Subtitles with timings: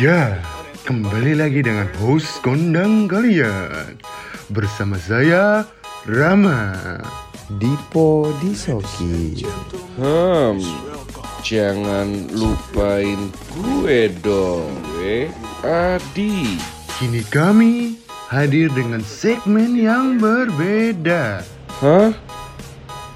[0.00, 0.40] Ya,
[0.88, 4.00] kembali lagi dengan host kondang kalian
[4.48, 5.68] Bersama saya,
[6.08, 6.72] Rama
[7.60, 9.44] Dipo Disoki
[10.00, 10.56] Hmm,
[11.44, 14.72] jangan lupain gue dong,
[15.04, 15.28] eh,
[15.60, 16.56] Adi.
[16.96, 18.00] Kini kami
[18.32, 21.44] hadir dengan segmen yang berbeda
[21.84, 22.16] Hah?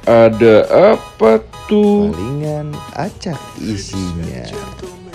[0.05, 2.13] Ada apa tuh?
[2.13, 4.53] Palingan acak isinya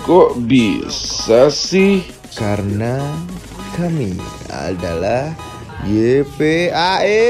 [0.00, 2.00] Kok bisa sih?
[2.32, 2.96] Karena
[3.76, 4.16] kami
[4.48, 5.28] adalah
[5.84, 7.20] YPAE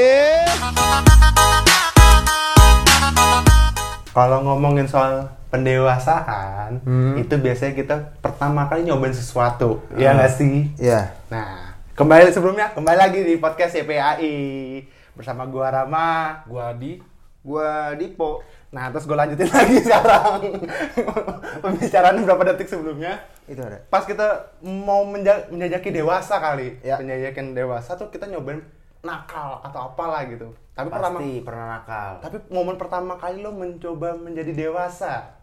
[4.11, 7.15] Kalau ngomongin soal pendewasaan, Hmm.
[7.15, 10.71] itu biasanya kita pertama kali nyobain sesuatu, ya nggak sih?
[10.75, 14.35] Ya Nah, kembali sebelumnya, kembali lagi di podcast YPAI
[15.11, 17.10] bersama gua Rama, Gua Adi.
[17.41, 18.41] Gua Dipo.
[18.71, 20.47] Nah, terus gue lanjutin lagi sekarang
[21.59, 23.19] pembicaraan berapa detik sebelumnya.
[23.43, 26.95] Itu ada Pas kita mau menja- menjajaki dewasa kali, Ya.
[26.95, 28.63] menjajakin dewasa tuh kita nyobain
[29.01, 30.53] nakal atau apalah gitu.
[30.71, 35.35] Tapi pertama, Pasti pernah nakal tapi momen pertama kali lo mencoba menjadi dewasa.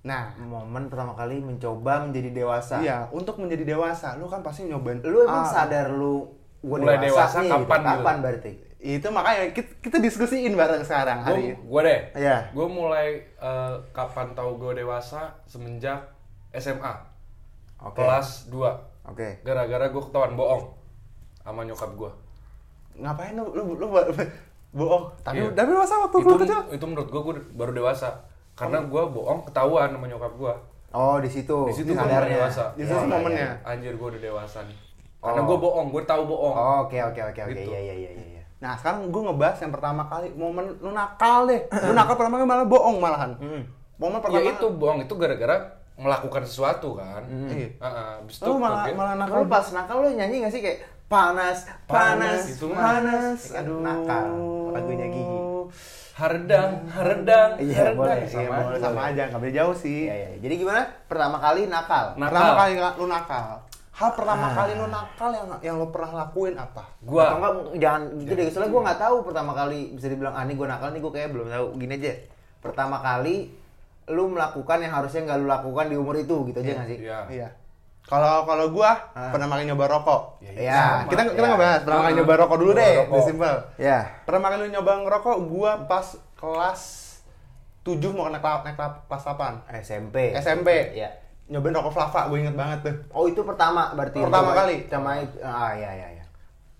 [0.00, 4.96] Nah, Momen pertama kali mencoba menjadi dewasa Iya, untuk menjadi dewasa, lu kan pasti nyobain.
[5.02, 6.24] Lu emang Ah, sadar lu
[6.62, 7.90] gua Mulai dewasa nih, kapan gitu?
[7.90, 8.52] Kapan berarti?
[8.80, 11.52] Itu makanya kita, kita diskusiin bareng sekarang hari.
[11.62, 12.00] Gua, gua deh.
[12.16, 12.48] Iya.
[12.50, 16.00] Gua mulai eh, kapan tahu gue dewasa semenjak
[16.50, 16.88] SMA.
[17.78, 18.56] Oke Kelas 2.
[19.06, 20.64] Oke Gara-gara gue ketahuan bohong
[21.38, 22.10] sama nyokap gue.
[22.96, 24.08] Ngapain lu lu, lu, bo-
[24.72, 25.04] bohong?
[25.20, 25.52] Tapi Iya.
[25.52, 26.60] tapi masa waktu Itu, lu kecil?
[26.72, 28.08] itu menurut gue gue baru dewasa.
[28.52, 30.54] Karena gue bohong ketahuan sama nyokap gue.
[30.90, 32.72] Oh di situ Di situ gue dewasa.
[32.72, 33.60] Di situ momennya.
[33.62, 34.76] Anjir gue udah dewasa nih.
[35.20, 35.46] Karena Oh.
[35.46, 36.54] gue bohong, gue tahu bohong.
[36.54, 37.68] Oh, Oke oke oke oke Gitu.
[37.68, 41.64] iya iya iya iya Nah, sekarang gue ngebahas yang pertama kali momen lu nakal deh.
[41.88, 43.32] Lu nakal pertama kali malah bohong malahan.
[43.40, 43.62] Hmm.
[43.96, 45.56] Momen Ya pertama itu bohong itu gara-gara
[45.96, 47.24] melakukan sesuatu kan.
[47.24, 47.76] Iya.
[47.76, 48.96] Heeh, habis itu Lu malah kaget.
[48.96, 50.78] malah Nakal nakal pas nakal lu nyanyi gak sih kayak
[51.10, 52.78] panas panas, Itu mah.
[52.78, 53.58] panas Aduh.
[53.58, 54.28] aduh nakal
[54.70, 55.38] lagunya gigi
[56.14, 57.96] Haredang, haredang, Iya, haredang.
[57.96, 58.18] boleh.
[58.20, 58.84] Iya, Sama boleh, aja.
[58.84, 60.00] sama aja, nggak beda jauh sih.
[60.04, 60.28] Iya, iya.
[60.38, 60.82] Jadi gimana?
[61.08, 62.06] Pertama kali nakal.
[62.14, 62.28] Nakal.
[62.28, 63.48] Pertama kali lu nakal.
[64.00, 64.52] Hal pertama Ah.
[64.56, 66.88] kali lu nakal yang yang lu pernah lakuin apa?
[66.88, 68.48] Atau Gua enggak jangan gitu deh.
[68.48, 71.28] Soalnya gue nggak tahu pertama kali bisa dibilang ah ini gue nakal nih gue kayak
[71.30, 71.66] belum tahu.
[71.76, 72.12] Gini aja.
[72.58, 73.52] Pertama kali
[74.08, 76.98] lu melakukan yang harusnya nggak lu lakukan di umur itu gitu aja nggak sih?
[76.98, 77.18] Iya.
[77.28, 77.48] Iya.
[78.02, 79.28] Kalau kalau gua Ah.
[79.28, 80.22] pertama kali nyoba rokok.
[80.40, 81.04] Iya.
[81.04, 81.50] kita kita Iya.
[81.52, 83.20] ngebahas pertama kali nyoba rokok dulu Nyoba deh, rokok.
[83.22, 83.54] simpel.
[83.76, 83.98] Ya.
[84.24, 86.82] Pertama kali nyoba ngerokok gua pas kelas
[87.82, 89.60] 7 mau naik, naik kelas 8.
[89.76, 90.32] SMP.
[90.34, 90.96] SMP.
[90.96, 91.19] Iya.
[91.50, 92.94] Nyobain rokok Flava, gue inget banget tuh.
[93.10, 94.22] Oh itu pertama berarti.
[94.22, 94.86] Pertama kali.
[94.86, 95.36] Sama itu.
[95.42, 96.24] Ah iya iya iya.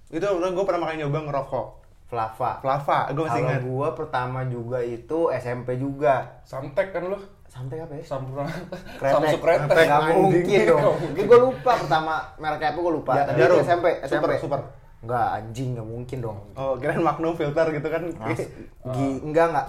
[0.09, 1.67] Itu gue pertama kali nyoba ngerokok.
[2.07, 2.59] Flava.
[2.59, 3.63] Flava, gue masih inget.
[3.63, 6.43] gua pertama juga itu SMP juga.
[6.43, 7.15] Samtek kan lu?
[7.47, 8.03] Sampai apa ya?
[8.03, 8.51] Sampurna.
[8.99, 9.11] Kretek.
[9.11, 9.67] Samsung kretek.
[9.69, 9.87] Kretek.
[9.87, 10.19] Gak anjing.
[10.23, 10.95] mungkin dong.
[11.03, 13.13] Mungkin gue lupa pertama mereknya apa gue lupa.
[13.13, 14.11] Ja- Tapi SMP, SMP.
[14.13, 14.61] Super, super.
[15.01, 16.39] Enggak anjing nggak mungkin dong.
[16.55, 18.03] Oh, kirain Magnum filter gitu kan.
[18.19, 18.43] Mas,
[18.93, 19.67] gi, enggak enggak.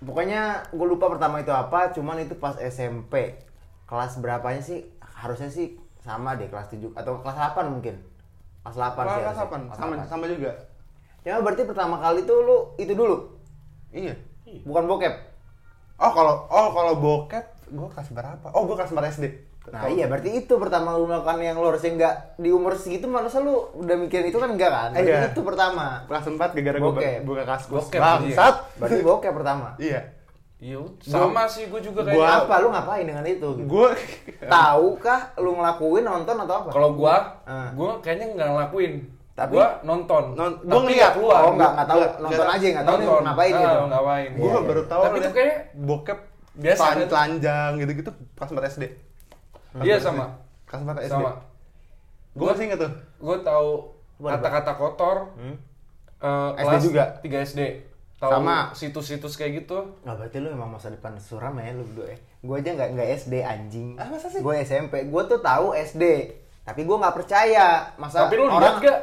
[0.00, 0.40] Pokoknya
[0.70, 3.34] gue lupa pertama itu apa, cuman itu pas SMP.
[3.90, 4.86] Kelas berapanya sih?
[5.02, 7.98] Harusnya sih sama deh kelas 7 atau kelas 8 mungkin.
[8.62, 9.20] Kelas 8 sih.
[9.20, 9.44] Kelas harusnya.
[9.44, 10.06] 8, Kelas sama 8.
[10.06, 10.52] sama juga.
[11.20, 13.36] Ya berarti pertama kali tuh lu itu dulu,
[13.90, 14.16] Iya.
[14.64, 15.12] bukan bokep.
[16.00, 18.46] Oh, kalau oh kalau bokep gue kelas berapa?
[18.50, 19.26] Oh, gue kelas 4 SD.
[19.68, 23.38] Nah iya berarti itu pertama lu melakukan yang lu harusnya enggak di umur segitu masa
[23.38, 24.88] lu udah mikirin itu kan enggak kan?
[24.90, 25.28] Berarti Iya.
[25.28, 25.86] itu pertama.
[26.08, 27.84] Kelas 4 gara-gara gue buka kaskus.
[27.86, 28.54] Bokep, Bangsat.
[28.80, 29.68] Berarti bokep pertama.
[29.76, 30.00] Iya.
[30.60, 32.44] Iya, sama sih gue juga Gua- kayaknya.
[32.44, 33.48] Apa lu ngapain dengan itu?
[33.54, 33.64] Gitu?
[33.64, 33.88] Gue
[34.42, 36.68] Tahu kah lu ngelakuin nonton atau apa?
[36.68, 37.72] Kalau gua, Ah.
[37.72, 38.92] gua kayaknya nggak ngelakuin.
[39.32, 40.36] Tapi- gua nonton.
[40.36, 41.12] Non- Tapi gua ngeliat.
[41.14, 41.40] keluar.
[41.40, 43.22] Oh enggak enggak tahu nonton aja enggak tahu nih nonton.
[43.24, 43.80] ngapain Ah, gitu.
[43.86, 44.28] ngapain.
[44.30, 44.90] gue Iya, baru iya.
[44.92, 46.18] tahu Tapi itu kayak bokep
[46.52, 46.96] biasa kan?
[47.08, 48.84] telanjang gitu-gitu kelas 4 SD.
[49.80, 50.04] Iya 4 SD.
[50.04, 50.24] sama.
[50.66, 51.12] Kelas 4 SD.
[51.16, 51.32] Sama.
[52.30, 52.92] Gue masih inget tuh.
[53.18, 53.68] Gue tahu
[54.20, 55.16] kata-kata kotor.
[55.34, 55.56] Hmm?
[56.20, 57.04] eh, SD kelas juga?
[57.24, 57.60] 3 SD.
[58.20, 58.68] Tahu Sama.
[58.76, 59.96] situs-situs kayak gitu.
[60.04, 62.18] Nah, berarti lu emang masa depan suram ya lu berdua ya.
[62.44, 63.96] Gue aja nggak nggak SD anjing.
[63.96, 64.44] Ah, masa sih?
[64.44, 65.08] Gue SMP.
[65.08, 66.04] Gue tuh tahu SD.
[66.60, 67.96] Tapi gue nggak percaya.
[67.96, 69.00] Masa Tapi lu orang gak?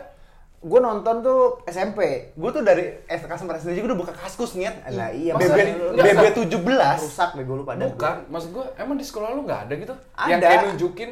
[0.62, 2.30] Gue nonton tuh SMP.
[2.38, 4.86] Gue tuh dari SD kelas 4 SD juga udah buka kaskus niat.
[4.94, 6.54] Lah, iya, BB, BB 17.
[7.02, 7.90] Rusak bego lu pada.
[7.90, 9.94] Bukan, maksud gue emang di sekolah lu nggak ada gitu?
[10.14, 10.30] Ada.
[10.30, 11.10] Yang kayak nunjukin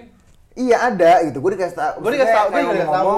[0.56, 1.94] Iya ada gitu, gue dikasih tau.
[2.00, 3.16] Gua dikasih tau, gua kayak dikasih tau.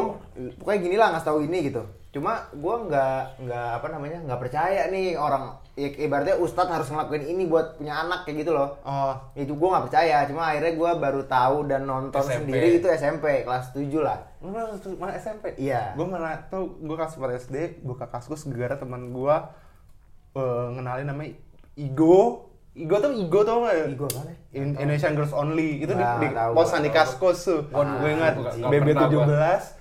[0.57, 1.81] Pokoknya gini lah ngasih tau ini gitu.
[2.07, 5.59] Cuma gue nggak nggak apa namanya nggak percaya nih orang.
[5.73, 8.81] Ya, ibaratnya Ustadz harus ngelakuin ini buat punya anak kayak gitu loh.
[8.81, 10.25] Oh, Itu gue nggak percaya.
[10.25, 12.49] Cuma akhirnya gue baru tahu dan nonton SMP.
[12.49, 14.17] sendiri itu SMP kelas 7 lah.
[14.39, 14.65] malah
[14.97, 15.53] malah SMP.
[15.55, 15.93] Iya.
[15.93, 19.35] Gue malah tuh gue kelas 4 SD buka kaskus gara teman gue
[20.33, 21.33] eh, ngenalin namanya
[21.75, 23.89] Igo Igo tuh Igo tau gak?
[23.89, 24.21] Igo ya?
[24.53, 26.89] In- Indonesian Girls Only itu di, Nggak di tahu, posan di.
[26.89, 27.61] Kaskus tuh.
[27.69, 28.33] Waduh, gue ingat
[28.63, 29.25] BB pernah 17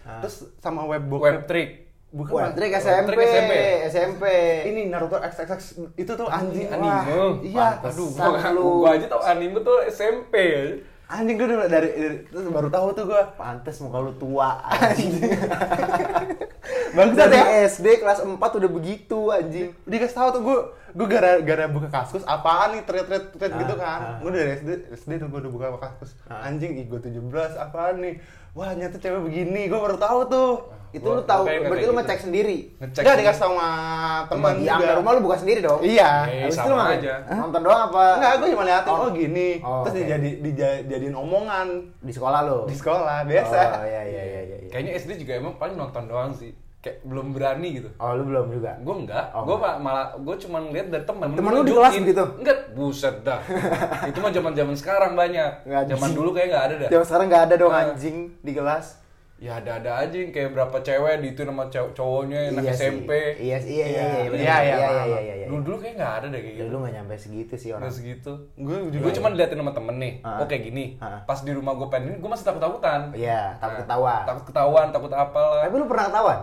[0.05, 0.21] Ah.
[0.25, 1.86] terus sama web Web trick.
[2.07, 3.53] Bukan trik Web SMP, SMP.
[3.91, 4.25] SMP.
[4.71, 5.61] ini Naruto XXX
[5.99, 6.71] itu tuh anjing.
[6.71, 6.87] Anime.
[6.87, 7.05] Wah,
[7.43, 7.69] iya.
[7.83, 10.35] Aduh, gua, gua aja tau anime tuh SMP.
[11.07, 11.89] Anjing gue dari, dari,
[12.27, 13.23] terus baru tahu tuh gue.
[13.39, 15.23] Pantes muka lu tua anjing.
[16.97, 17.69] Bagus Dari ya.
[17.69, 19.71] SD kelas 4 udah begitu anjing.
[19.87, 20.59] Dikasih tahu tuh gue
[20.97, 24.17] gue gara gara buka kaskus apaan nih thread thread thread Ah, gitu kan ah.
[24.17, 26.49] gue dari SD SD tuh gue udah buka kaskus Ah.
[26.49, 27.21] anjing Igo 17
[27.53, 28.17] apaan nih
[28.57, 30.53] wah nyata cewek begini gue baru tahu tuh
[30.89, 31.99] Itu Gua- lu tahu, nggak berarti lu gitu.
[31.99, 32.59] ngecek sendiri.
[32.75, 33.01] Ngecek.
[33.05, 33.69] Enggak dikasih sama
[34.27, 35.81] teman Di juga rumah lu buka sendiri dong.
[35.85, 36.97] iya Eh, Habis itu sama lu ngapain?
[36.97, 37.15] aja.
[37.37, 38.05] Nonton doang apa?
[38.17, 39.11] enggak gue cuma liatin oh, Oh.
[39.13, 41.67] gini Oh, terus dijadi dijadiin omongan
[42.01, 42.59] Di sekolah lu.
[42.65, 44.41] di sekolah biasa Oh iya iya iya.
[44.47, 44.57] iya.
[44.67, 46.55] Kayaknya SD juga emang paling nonton doang sih.
[46.87, 47.89] Kayak belum berani gitu.
[47.97, 48.79] Oh lu belum juga.
[48.79, 51.35] Gue enggak, Oh, gue malah gue cuma lihat dari teman.
[51.35, 52.25] Temen lu di kelas begitu?
[52.39, 53.43] Enggak, buset dah.
[54.09, 55.67] itu mah zaman zaman sekarang banyak.
[55.67, 56.89] Zaman dulu kayak nggak ada dah.
[56.89, 57.91] Zaman sekarang nggak ada dong Ah.
[57.91, 59.03] anjing di kelas.
[59.37, 62.73] Ya ada-ada aja yang kayak berapa cewek di itu nama cow- cowoknya yang anak Iya
[62.73, 62.81] sih.
[62.81, 63.11] SMP.
[63.37, 64.17] Iya sih, iya iya iya.
[64.25, 64.41] bener.
[64.41, 64.97] Iya, iya, iya paham.
[65.05, 65.47] iya iya iya.
[65.47, 66.65] Dulu dulu kayak nggak ada deh kayak gitu.
[66.65, 67.83] Dulu nggak nyampe segitu sih orang.
[67.83, 68.33] Nggak segitu.
[68.57, 70.41] gue juga Gue cuma diliatin sama temen nih, Ah.
[70.41, 70.85] oh kayak gini.
[70.97, 71.21] Ah.
[71.21, 73.01] Pas di rumah gue pengen gue masih takut-takutan.
[73.13, 74.21] Iya, takut Nah, ketahuan.
[74.25, 75.61] Takut ketahuan, takut apalah.
[75.61, 76.39] Tapi lu pernah ketahuan?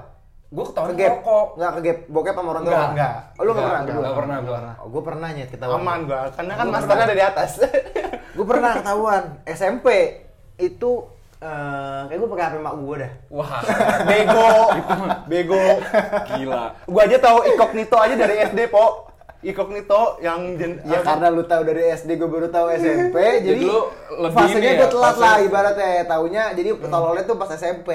[0.53, 1.11] Gue ketahuan Kegep?
[1.17, 1.45] rokok.
[1.55, 2.71] Nggak kegep bokep sama orang tua?
[2.71, 3.13] Nggak, nggak.
[3.33, 3.81] Oh, lu nggak Nggak, pernah?
[3.83, 4.59] nggak, nggak pernah gua.
[4.75, 5.79] Oh, gue pernah nyet ketahuan.
[5.79, 7.07] aman gue karena kan masternya pernah.
[7.07, 7.51] ada di atas
[8.37, 9.23] Gue pernah ketahuan.
[9.47, 9.87] SMP
[10.55, 10.91] itu
[11.39, 13.11] eh kayak gue pakai HP mak gue dah.
[13.29, 13.59] Wah,
[14.09, 14.51] bego
[15.31, 15.63] bego
[16.29, 16.63] gila.
[16.83, 18.85] gue aja tahu incognito aja dari SD po
[19.41, 23.65] incognito yang jen, Ya karena lu tahu dari SD gue baru tahu SMP, jadi, Jadi
[23.65, 23.79] lu
[24.21, 25.87] lebih fasenya gue ya, telat fase- lah ibaratnya.
[26.05, 27.89] Taunya jadi tololnya tuh pas SMP.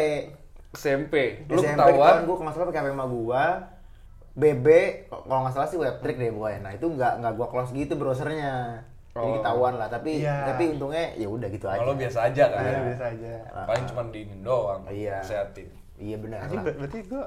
[0.71, 1.45] SMP.
[1.47, 2.15] Lu SMP ketahuan.
[2.21, 3.45] gue kalau nggak salah pakai HP emak gua
[4.33, 4.67] BB
[5.09, 7.95] kalau nggak salah sih web trick deh pokoknya nah itu nggak nggak gua close gitu
[7.95, 9.35] browsernya jadi Oh.
[9.37, 10.47] ketahuan lah tapi Iya.
[10.47, 12.63] tapi untungnya ya udah gitu aja Kalau biasa aja kan.
[12.63, 13.33] Iya, biasa aja
[13.67, 14.81] Paling cuma diinin doang.
[14.87, 15.19] Iya.
[15.21, 15.69] Sehatin.
[15.97, 17.25] iya benar anjing ber- berarti gue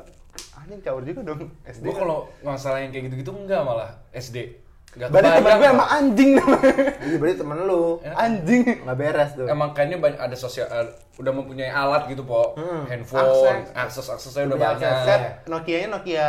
[0.56, 4.56] anjing caur juga dong SD Gue kalau masalah yang kayak gitu-gitu enggak malah SD.
[4.92, 6.74] Gak berarti teman gue emang anjing namanya.
[7.00, 7.84] Iya berarti temen lu.
[8.04, 8.62] Anjing.
[8.84, 9.48] Nggak beres tuh.
[9.48, 10.84] Emang kayaknya banyak ada sosial eh,
[11.16, 12.52] udah mempunyai alat gitu po.
[12.54, 12.84] Hmm.
[12.86, 13.72] handphone Akses.
[13.72, 16.28] akses aksesnya udah banyak akses, set Nokia-nya Nokia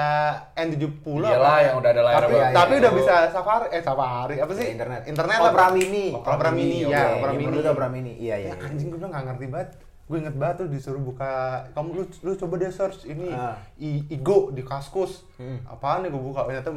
[0.55, 2.47] N70 Iyalah, yang udah ada layar tapi, apa.
[2.53, 2.99] tapi Iya, udah iya.
[2.99, 4.63] bisa Safari eh Safari apa sih?
[4.63, 5.01] Ya, internet.
[5.07, 7.05] Internet Opera lah mini Opera Mini Mini, ya.
[7.13, 9.71] Opera Iya, Mini Opera mini iya iya Ya, anjing gue bilang gak ngerti banget.
[10.05, 11.33] Gue inget banget tuh disuruh buka
[11.73, 13.59] kamu lu lu coba deh search ini Ah.
[13.77, 15.27] I, Igo di Kaskus.
[15.35, 15.63] Hmm.
[15.65, 16.45] apaan nih gue buka?
[16.45, 16.71] Ternyata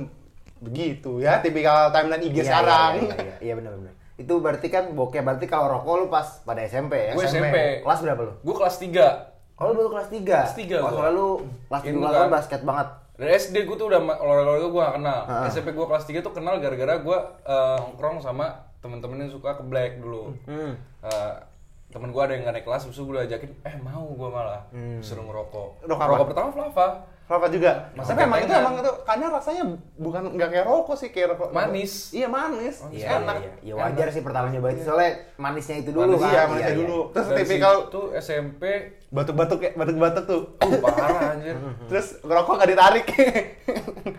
[0.65, 4.67] begitu ya tipikal timeline IG Iya, sekarang iya iya, iya, iya benar benar itu berarti
[4.67, 7.83] kan bokeh berarti kalau rokok lu pas pada SMP ya Gue SMP.
[7.83, 10.91] kelas berapa lu gue kelas 3 kalau lu baru kelas 3 Kelas tiga oh, gua.
[10.91, 11.27] soalnya lu
[11.67, 12.27] kelas 3 kan.
[12.29, 15.47] basket banget dari SD gue tuh udah olahraga gue gak kenal Ah.
[15.47, 18.45] SMP gue kelas 3 tuh kenal gara-gara gue nongkrong sama
[18.77, 20.73] temen-temen yang suka ke black dulu hmm.
[21.01, 21.33] Eh,
[21.87, 24.99] temen gue ada yang gak naik kelas, terus gue ajakin, eh mau gue malah Hmm.
[24.99, 25.85] suruh ngerokok.
[25.85, 26.07] Rokok?
[26.09, 26.87] Rokok pertama Flava,
[27.25, 27.71] Rokok juga.
[27.91, 29.63] Tapi emang itu emang itu karena rasanya
[29.95, 31.49] bukan nggak kayak rokok sih kayak rokok.
[31.49, 32.13] Manis.
[32.13, 32.85] Iya manis.
[32.87, 33.35] Iya, enak.
[33.35, 33.71] iya, iya.
[33.71, 36.29] Ya wajar sih pertama nyoba itu soalnya manisnya itu dulu Manis, kan.
[36.29, 36.99] Iya, manisnya dulu.
[37.11, 38.63] Terus Dari tipikal situ SMP,
[39.09, 40.41] batuk-batuk kayak batuk-batuk tuh.
[40.55, 41.55] uh, parah anjir.
[41.89, 43.05] Terus ngerokok nggak ditarik.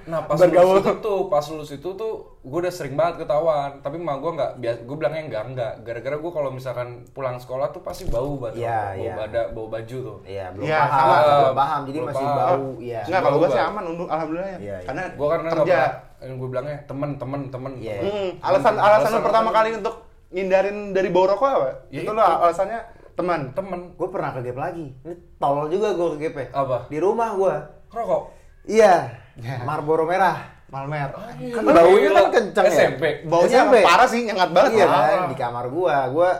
[0.07, 0.79] Nah pas Bergaul.
[0.79, 3.79] lulus itu tuh, pas lulus itu tuh gue udah sering banget ketahuan.
[3.81, 5.73] Tapi mah gue nggak, biasa gue bilangnya enggak enggak.
[5.83, 9.15] Gara-gara gue kalau misalkan pulang sekolah tuh pasti bau banget, Iya, bau iya.
[9.17, 10.19] bada, bau baju tuh.
[10.23, 11.17] Iya, belum Iya, paham, sama.
[11.17, 11.81] belum paham.
[11.83, 12.39] Jadi Belum masih paham.
[12.39, 12.96] bau, iya.
[13.05, 14.59] Enggak, kalau gue Bau sih aman untuk alhamdulillah ya.
[14.59, 14.87] Iya, iya.
[14.89, 15.79] Karena Gue karena kerja.
[16.17, 17.73] yang gue bilangnya temen temen temen.
[17.77, 17.95] Iya.
[18.01, 18.09] temen.
[18.09, 19.95] Hmm, alasan alasan Alasan pertama kali untuk
[20.33, 21.71] ngindarin dari bau rokok apa?
[21.93, 22.13] Ya itu itu.
[22.17, 22.81] lah alasannya
[23.13, 23.41] teman.
[23.53, 23.81] Temen.
[23.99, 24.87] Gue pernah ke gap lagi.
[25.05, 26.77] Ini tolol juga gue ke gap Apa?
[26.89, 27.55] Di rumah gue.
[27.93, 28.23] Rokok.
[28.67, 28.95] Iya.
[29.37, 29.57] Ya.
[29.69, 30.57] Marlboro merah.
[30.67, 31.15] Malmer.
[31.55, 32.75] Kan baunya kan kenceng ya.
[32.75, 33.05] SMP.
[33.31, 33.77] Baunya SMP.
[33.87, 34.71] parah sih, nyengat banget.
[34.83, 35.07] Iya Parah.
[35.07, 36.31] kan, di kamar gua, gua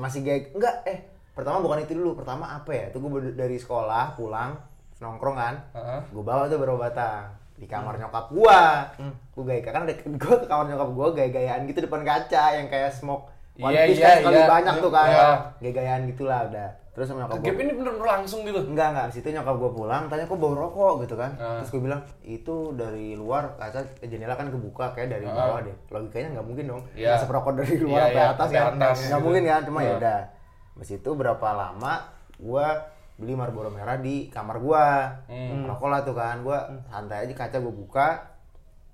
[0.00, 0.48] masih gay.
[0.56, 1.04] Enggak, eh
[1.36, 2.16] pertama bukan itu dulu.
[2.16, 2.84] Pertama apa ya?
[2.88, 4.56] Itu gua dari sekolah pulang
[4.98, 5.54] nongkrong kan.
[5.72, 6.00] Heeh.
[6.10, 7.24] Gua bawa tuh batang
[7.54, 8.86] di kamar nyokap gua.
[9.30, 12.90] Gua gaya kan ada gua ke kamar nyokap gua gaya-gayaan gitu depan kaca yang kayak
[12.90, 14.46] smoke One Iya, Piece iya, kan iya.
[14.46, 15.08] banyak tuh kan.
[15.08, 15.28] Iya.
[15.58, 16.68] Gaya-gayaan gitulah udah.
[16.94, 17.58] Terus sama nyokap Ke gua.
[17.58, 18.60] ini bener-bener langsung gitu.
[18.60, 19.06] Enggak, enggak.
[19.10, 21.34] Situ nyokap gue pulang, tanya kok bau rokok gitu kan.
[21.34, 21.58] Ah.
[21.58, 25.34] Terus gue bilang, itu dari luar, kaca jendela kan kebuka, kayak dari Ah.
[25.34, 25.74] bawah deh.
[25.90, 26.82] Logikanya nggak mungkin dong.
[26.94, 27.18] Iya.
[27.18, 28.72] Ngasih rokok dari luar Iya, sampai iya, atas sampai kan.
[28.78, 29.18] Nggak gitu.
[29.22, 29.98] mungkin kan, cuma ya Ah.
[29.98, 30.20] udah.
[30.74, 31.94] Habis itu berapa lama
[32.34, 32.66] gue
[33.18, 34.86] beli Marlboro merah di kamar gue.
[35.26, 35.66] Hmm.
[35.66, 36.40] Rokok lah tuh kan.
[36.40, 36.54] Gue
[36.86, 38.08] santai aja kaca gue buka.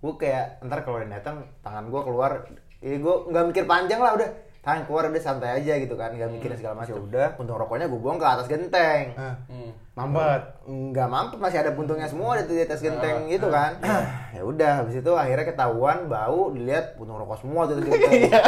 [0.00, 2.45] Gue kayak ntar kalau yang datang tangan gue keluar,
[2.81, 4.28] ya gue nggak mikir panjang lah udah
[4.61, 8.00] tangan keluar udah santai aja gitu kan nggak mikirin segala macam udah puntung rokoknya gue
[8.00, 9.73] buang ke atas genteng Ah, Hmm.
[9.94, 10.42] Mampet.
[10.64, 13.78] nggak mampet masih ada puntungnya semua di, di atas genteng Ah, gitu kan
[14.34, 17.86] ya udah habis itu akhirnya ketahuan bau dilihat puntung rokok semua tuh di
[18.26, 18.42] Iya.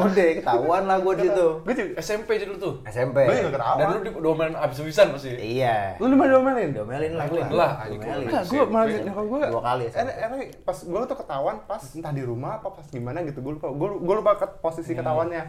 [0.00, 2.74] udah ketahuan lah gue di situ Gue SMP jadi lu tuh.
[2.82, 3.78] SMP gue juga ketawa.
[3.78, 5.30] Dan lu di domain abis-abisan pasti.
[5.36, 6.74] iya Lu diomelin?
[6.74, 7.72] domelin lah Domelin lah.
[7.86, 8.26] Domelin.
[8.26, 12.24] Enggak, gue malah nyokap gue Dua kali eh, pas gue tuh ketahuan pas entah di
[12.24, 15.42] rumah apa pas gimana gitu gue lupa gue gue lupa ke posisi ketahuannya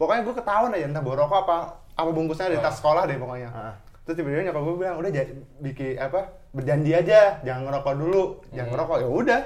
[0.00, 1.56] pokoknya gue ketahuan aja entah rokok apa
[1.92, 3.74] apa bungkusnya di tas sekolah deh pokoknya Ah.
[4.08, 5.10] Terus tiba-tiba nyokap gue bilang udah
[5.60, 8.24] bikin apa berjanji aja jangan ngerokok dulu.
[8.50, 9.40] Jangan ngerokok ya udah.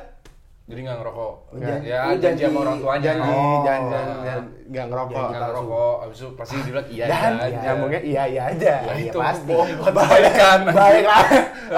[0.62, 1.32] Jadi nggak ngerokok.
[1.52, 3.02] Janji- ya, janji, janji- sama orang tuanya.
[3.02, 3.60] janji Oh.
[3.60, 5.94] jangan jangan jangan nggak ngerokok Nggak ngerokok.
[5.98, 7.58] Abis itu pasti dia bilang iya dan iya aja.
[7.60, 8.74] nyambungnya iya iya aja.
[8.78, 9.52] Iya, itu pasti.
[9.90, 10.58] Balikan.
[10.78, 11.26] baik lah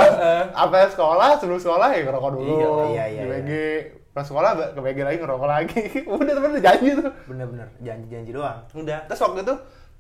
[0.69, 2.53] apa sekolah sebelum sekolah ya ngerokok dulu.
[2.53, 3.51] Iya, iya, iya, di WG
[4.13, 5.81] pas sekolah ke WG lagi ngerokok lagi.
[6.21, 7.11] Udah temen udah janji tuh.
[7.25, 8.59] Bener-bener janji-janji doang.
[8.71, 9.01] Udah.
[9.09, 9.55] Terus waktu itu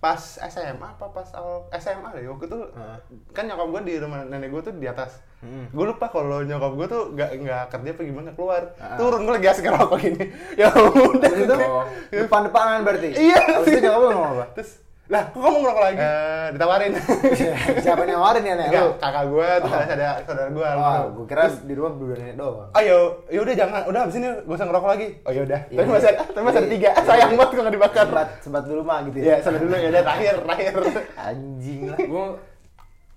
[0.05, 2.97] pas SMA apa pas awal SMA deh waktu itu Heeh.
[3.33, 5.69] kan nyokap gue di rumah nenek gue tuh di atas Hmm.
[5.69, 8.97] gue lupa kalau nyokap gue tuh nggak nggak kerja apa gimana keluar Ah.
[8.97, 10.25] turun gue lagi asik ngerokok gini
[10.61, 11.85] ya udah Terus itu Oh.
[12.11, 13.41] depan-depanan berarti Iya.
[13.61, 14.45] Itu nyokap lu ngomong apa?
[14.53, 15.97] terus lah kok kamu ngerokok lagi?
[16.01, 16.93] Eh, ditawarin.
[17.85, 18.69] Siapa yang nawarin ya nek?
[18.73, 22.37] Enggak, kakak gue terus ada ada saudara gue Oh, gue kira di rumah berdua nenek
[22.41, 22.69] doang.
[22.73, 25.07] ayo ya udah jangan udah habis ini gak usah ngerokok lagi.
[25.29, 25.61] Oh ya udah.
[25.69, 26.75] Iya, tapi masih ada tapi masih ada iya.
[26.81, 28.07] tiga sayang banget kalau dibakar.
[28.09, 29.37] Sebat, sebat dulu mah gitu ya.
[29.45, 30.73] Sampai dulu ya udah terakhir terakhir.
[31.29, 31.81] Anjing.
[31.93, 31.99] Lah.
[32.01, 32.27] Gue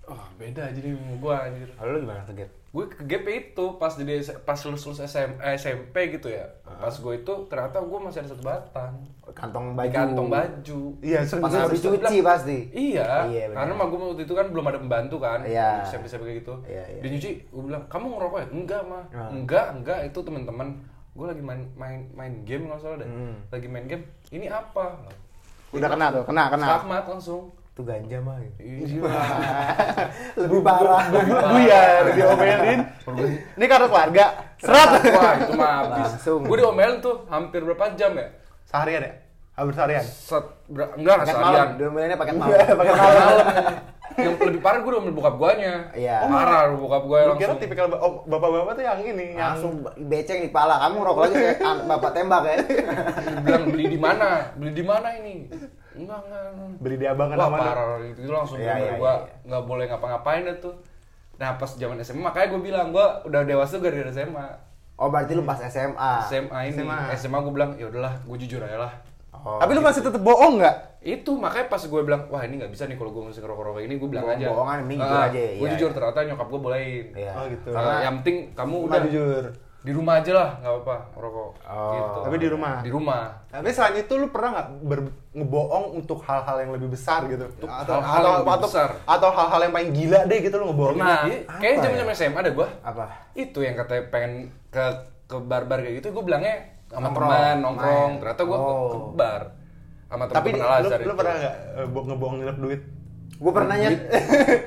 [0.08, 1.68] Oh, beda jadi gua anjir.
[1.76, 5.56] Kalau lu gimana ke gue ke GP itu pas jadi pas lulus lulus SM, eh,
[5.56, 6.44] SMP gitu ya.
[6.62, 8.92] Pas gue itu ternyata gue masih ada satu batang
[9.28, 9.92] Kantong di baju.
[9.94, 10.80] kantong baju.
[11.00, 12.58] Iya Pas habis dicuci pasti.
[12.70, 15.80] iya, Iya, karena mah gue waktu itu kan belum ada pembantu kan Iya.
[15.82, 16.54] SMP SMP kayak gitu.
[16.64, 17.00] Iya, iya.
[17.00, 18.48] dia nyuci gue bilang kamu ngerokok ya?
[18.50, 19.04] Enggak mah.
[19.10, 19.28] Ah.
[19.28, 19.98] enggak enggak.
[20.04, 20.68] Itu teman-teman
[21.12, 23.08] gue lagi main main main game nggak salah deh.
[23.08, 23.36] Hmm.
[23.48, 24.92] lagi main game ini apa?
[25.70, 26.66] Udah kena tuh kena kena.
[26.78, 27.48] Selamat langsung
[27.78, 28.42] Itu ganja mah.
[28.42, 28.58] gitu.
[28.58, 29.06] Iya.
[30.42, 31.06] Lebih parah.
[31.46, 32.80] buyar diomelin
[33.54, 34.24] ini karena keluarga
[34.58, 36.10] serat Wah itu mah habis.
[36.18, 36.42] Langsung.
[36.42, 38.34] Gue diomelin tuh hampir berapa jam ya?
[38.66, 39.12] seharian ya
[39.54, 41.54] hampir seharian Set, ber- enggak Paket seharian.
[41.54, 41.68] malam.
[41.78, 42.50] Diomelinnya paket malam.
[42.52, 43.36] Iya, pakai Malam.
[44.18, 45.72] yang lebih parah gue udah bokap guanya.
[45.94, 46.16] Iya.
[46.18, 47.38] Oh, parah bokap gue gue langsung.
[47.38, 49.72] kira tipikal oh, bapak-bapak tuh yang ini yang Langsung
[50.04, 50.82] beceng di pala.
[50.82, 52.56] Kamu rokok lagi kayak bapak tembak ya.
[53.38, 54.50] bilang beli di mana?
[54.52, 55.34] Beli di mana ini?
[55.98, 56.42] Enggak, enggak.
[56.54, 56.78] enggak.
[56.78, 59.34] beli di abang mana parah gitu, itu langsung Iya, bener iya, gua iya.
[59.50, 60.74] nggak boleh ngapa-ngapain deh tuh.
[61.38, 64.46] Nah, pas zaman SMA makanya gue bilang gua udah dewasa gara-gara SMA.
[64.98, 66.12] Oh berarti lu pas SMA.
[66.26, 66.96] SMA ini, SMA.
[67.14, 68.92] SMA, gue bilang ya udahlah, gue jujur aja lah.
[69.38, 69.58] Oh.
[69.62, 72.90] tapi lu masih tetep bohong nggak itu makanya pas gue bilang wah ini nggak bisa
[72.90, 75.54] nih kalau gue mesti ngerokok rokok ini gue bilang aja Bohong-bohongan, mending jujur aja, gue
[75.54, 75.94] iya, jujur iya.
[75.94, 77.32] ternyata nyokap gue bolehin Iya.
[77.38, 77.68] Oh, gitu.
[77.70, 79.44] karena yang penting kamu Cuma udah jujur
[79.78, 81.92] di rumah aja lah nggak apa-apa ngerokok Oh.
[81.92, 82.74] gitu Tapi di rumah?
[82.80, 84.66] di rumah tapi selain itu lu pernah nggak
[85.32, 88.88] ngebohong untuk hal-hal yang lebih besar gitu atau hal-hal atau yang lebih atau, besar.
[89.00, 91.80] atau hal-hal yang paling gila deh gitu lu ngebohongin nah Apa kayak ya?
[91.80, 93.04] zaman zaman SMA ada gue Apa?
[93.34, 94.32] itu yang katanya pengen
[94.68, 94.84] ke
[95.24, 96.54] ke bar-bar kayak gitu gue bilangnya
[96.86, 98.18] sama Nongkrong, teman nongkrong main.
[98.18, 98.88] ternyata gue ke, Oh.
[98.88, 99.42] ke bar
[100.06, 102.80] sama tapi teman-teman lu, lu, pernah nggak eh, bo- ngebohong nilep duit
[103.38, 104.00] Gue pernah nyet.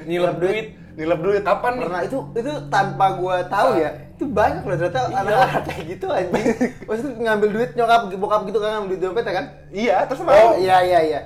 [0.05, 1.85] nilep duit nilep duit kapan nih?
[1.85, 5.17] Pernah itu itu tanpa gua tahu ya itu banyak loh ternyata Iya.
[5.17, 6.45] anak-anak kayak gitu anjing.
[6.87, 9.45] Maksudnya ngambil duit nyokap bokap gitu kan ngambil duit dompet ya kan?
[9.69, 10.53] Iya terus oh mau.
[10.55, 11.21] iya iya iya.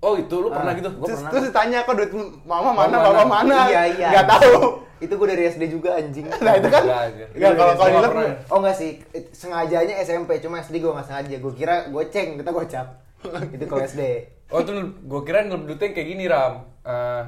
[0.00, 0.78] Oh itu lu pernah Ah.
[0.78, 0.88] gitu?
[0.92, 1.30] Gua terus, pernah.
[1.30, 2.10] terus ditanya kok duit
[2.42, 3.24] mama mana Mama papa mana?
[3.46, 3.56] mana?
[3.66, 4.08] Iya iya.
[4.10, 4.54] Nggak tahu.
[4.98, 6.26] Itu gua dari SD juga anjing.
[6.40, 6.82] Nah itu kan?
[6.82, 8.34] Enggak nggak kalau kalau pernah.
[8.46, 8.90] oh enggak sih.
[9.30, 11.36] Sengajanya SMP cuma SD gua nggak sengaja.
[11.38, 12.86] Gua kira goceng kita gocap.
[13.54, 14.02] Itu kalau SD
[14.50, 16.66] Oh itu gue kira nilep duitnya kayak gini Ram.
[16.82, 17.22] Eh,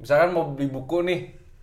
[0.00, 1.20] Misalkan mau beli buku nih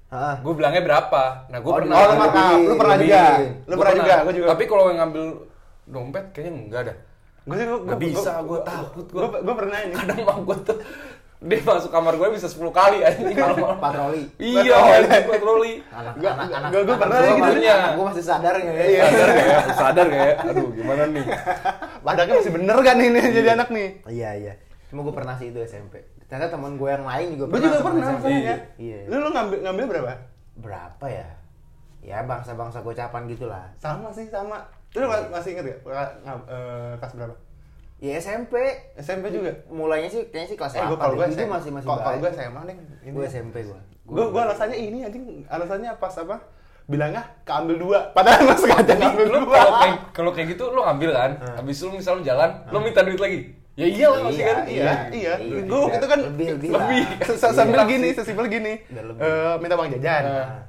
[0.08, 0.36] Heeh.
[0.40, 1.22] Gue bilangnya berapa?
[1.48, 3.20] Nah gue Oh, pernah oh lu pernah lu pernah juga?
[3.20, 4.48] Gua lu pernah juga gue juga.
[4.48, 5.26] Tapi kalau yang ngambil
[5.86, 6.98] dompet kayaknya enggak dah.
[7.44, 9.20] Gue sih gue Nggak bisa, gua takut, gua.
[9.26, 9.94] gue gue pernah ini.
[9.94, 10.78] Kadang mah gue tuh
[11.38, 13.78] Dia masuk kamar gue bisa 10 kali anjing malam-malam.
[13.78, 14.24] patroli.
[14.38, 15.74] Iya anjing patroli.
[15.88, 17.44] Anak Gua- anak anak gua- gua anak pernah gua gitu.
[17.44, 18.86] masih- anak gua masih sadar nggak ya.
[18.88, 19.04] Iya.
[19.04, 19.60] Sadar gak ya?
[19.76, 20.36] Sadar gak ya?
[20.46, 21.26] Aduh gimana nih?
[22.00, 23.88] Padahal masih bener kan ini jadi anak nih.
[24.08, 24.54] Iya iya.
[24.88, 28.04] Cuma gua pernah sih itu SMP ternyata teman gua yang lain juga gue juga pernah
[28.06, 28.16] SMP.
[28.20, 29.00] maksudnya iya.
[29.08, 30.14] Lu lu ngambil ngambil berapa?
[30.58, 31.28] Berapa ya?
[32.04, 33.64] Ya bangsa-bangsa gocapan gitulah.
[33.76, 34.60] Sama sih sama.
[34.92, 36.10] Lu ma- masih inget gak
[36.48, 37.36] eh, kelas berapa?
[37.98, 38.54] Ya SMP
[38.96, 39.50] SMP juga?
[39.68, 42.22] Mulainya sih kayaknya sih kelas eh 8 gue kalau gue itu masih masih kalau gue
[42.22, 42.36] baik.
[42.36, 42.76] SMA nih
[43.08, 43.80] gue SMP gua.
[44.04, 45.24] Gue gue alasannya ini anjing.
[45.46, 46.38] Alasannya pas apa?
[46.86, 48.00] Bilangnya keambil dua.
[48.12, 49.56] Padahal emang sengaja ngambil Lu dua.
[49.56, 51.32] kalau kayak kalau kayak gitu lu ngambil kan?
[51.56, 53.40] Habis lu misalnya lu jalan Lu minta duit lagi
[53.78, 55.96] Ya iyalah pasti Iya, kan iya iya Iya, gue iya.
[55.96, 57.02] itu kan Lebih, lebih lebih.
[57.30, 57.90] Se- sambil Iya.
[57.94, 60.24] gini sesimpel gini eh, minta uang jajan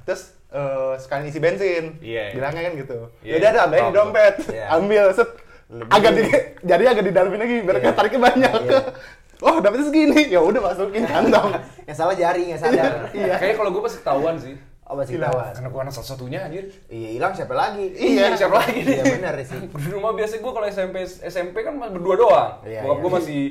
[0.05, 2.33] terus eh, sekalian isi bensin Iya, iya.
[2.33, 3.31] bilangnya kan gitu Iya.
[3.31, 4.65] ya udah ada ambilin di dompet Iya.
[4.71, 5.29] ambil set
[5.67, 6.21] Lebih- agak di
[6.63, 7.91] jadi agak didalamin lagi biar Iya.
[7.91, 8.51] tariknya banyak.
[8.63, 8.79] Iya.
[9.45, 10.21] oh, dapetnya segini.
[10.27, 11.49] Ya udah masukin kantong.
[11.87, 12.93] Yang salah jari, nggak sadar.
[13.11, 13.33] Iya.
[13.37, 14.53] Kayaknya kalau gue pasti ketahuan sih.
[14.89, 15.29] Masih Hilang.
[15.29, 15.53] ketahuan.
[15.53, 16.65] Karena gue anak satu-satunya anjir.
[16.89, 17.85] Iya, hilang siapa lagi?
[17.93, 18.33] Iya.
[18.33, 18.95] siapa lagi nih?
[18.95, 19.59] Iya benar sih.
[19.85, 22.51] Di rumah biasa gue kalau SMP SMP kan berdua doang.
[22.65, 23.01] Iya, Bokap iya.
[23.01, 23.41] gue masih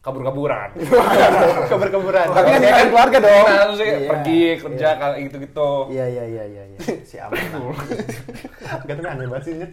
[0.00, 0.68] kabur-kaburan.
[1.70, 2.26] Keber-keberan.
[2.32, 3.44] Tapi kan kan keluarga dong.
[3.44, 4.08] Nah, terus Iya.
[4.08, 5.70] pergi kerja kayak gitu-gitu.
[5.92, 6.78] Iya, iya, iya, iya, iya.
[7.04, 7.36] Si aman.
[8.88, 9.54] Gak tuh aneh banget sih.
[9.60, 9.72] Nyet.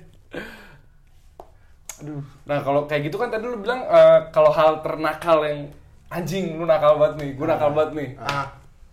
[2.43, 5.71] Nah kalau kayak gitu kan tadi lu bilang eh, kalau hal ternakal yang
[6.07, 8.09] anjing lu nakal banget nih, gue nakal banget nih.
[8.21, 8.47] Ah.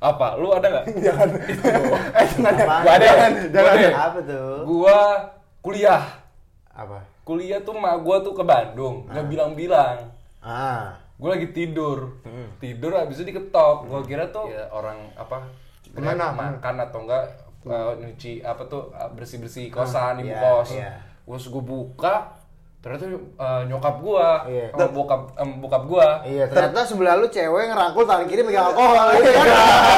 [0.04, 0.37] Apa?
[0.37, 0.84] Lu ada nggak?
[1.06, 1.28] Jangan.
[2.20, 2.82] Eh, jangan.
[2.84, 3.04] Gua ada.
[3.08, 3.75] Jangan, Gua jangan.
[3.80, 3.88] ada.
[3.96, 4.52] Apa tuh?
[4.68, 4.99] Gua
[5.64, 6.02] kuliah.
[6.76, 6.99] Apa?
[7.25, 10.12] Kuliah tuh mak gua tuh ke Bandung, nggak bilang-bilang.
[10.44, 11.00] Ah.
[11.14, 12.20] Gue lagi tidur,
[12.58, 13.87] tidur habis itu diketok.
[13.87, 15.46] Gue kira tuh ya, orang apa?
[15.87, 16.34] Gimana?
[16.34, 17.25] Makan atau enggak
[17.70, 20.75] eh, nyuci apa tuh bersih bersih kosan ibu iya, kos.
[20.75, 20.92] iya.
[21.25, 22.34] Terus gue buka,
[22.84, 24.68] ternyata eh, nyokap gua, Iya.
[24.76, 26.20] oh, bokap em, bokap gua.
[26.20, 29.08] Iya, ternyata sebelah lu cewek ngerangkul tangan kiri megang alkohol.
[29.16, 29.40] Iya.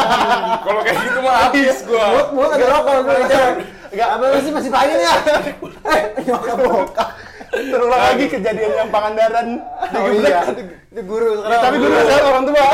[0.71, 2.05] Kalau kayak gitu mah habis gua.
[2.15, 3.55] Mulut mulut ada rokok lu cewek.
[3.91, 5.15] Enggak, apa sih masih pangin ya?
[5.91, 7.09] Eh, nyokap bokap.
[7.47, 9.49] Terulang lagi kejadian yang Pangandaran.
[9.91, 10.47] Oh iya.
[10.95, 11.63] Itu guru sekarang.
[11.67, 12.67] Tapi gue udah orang tua.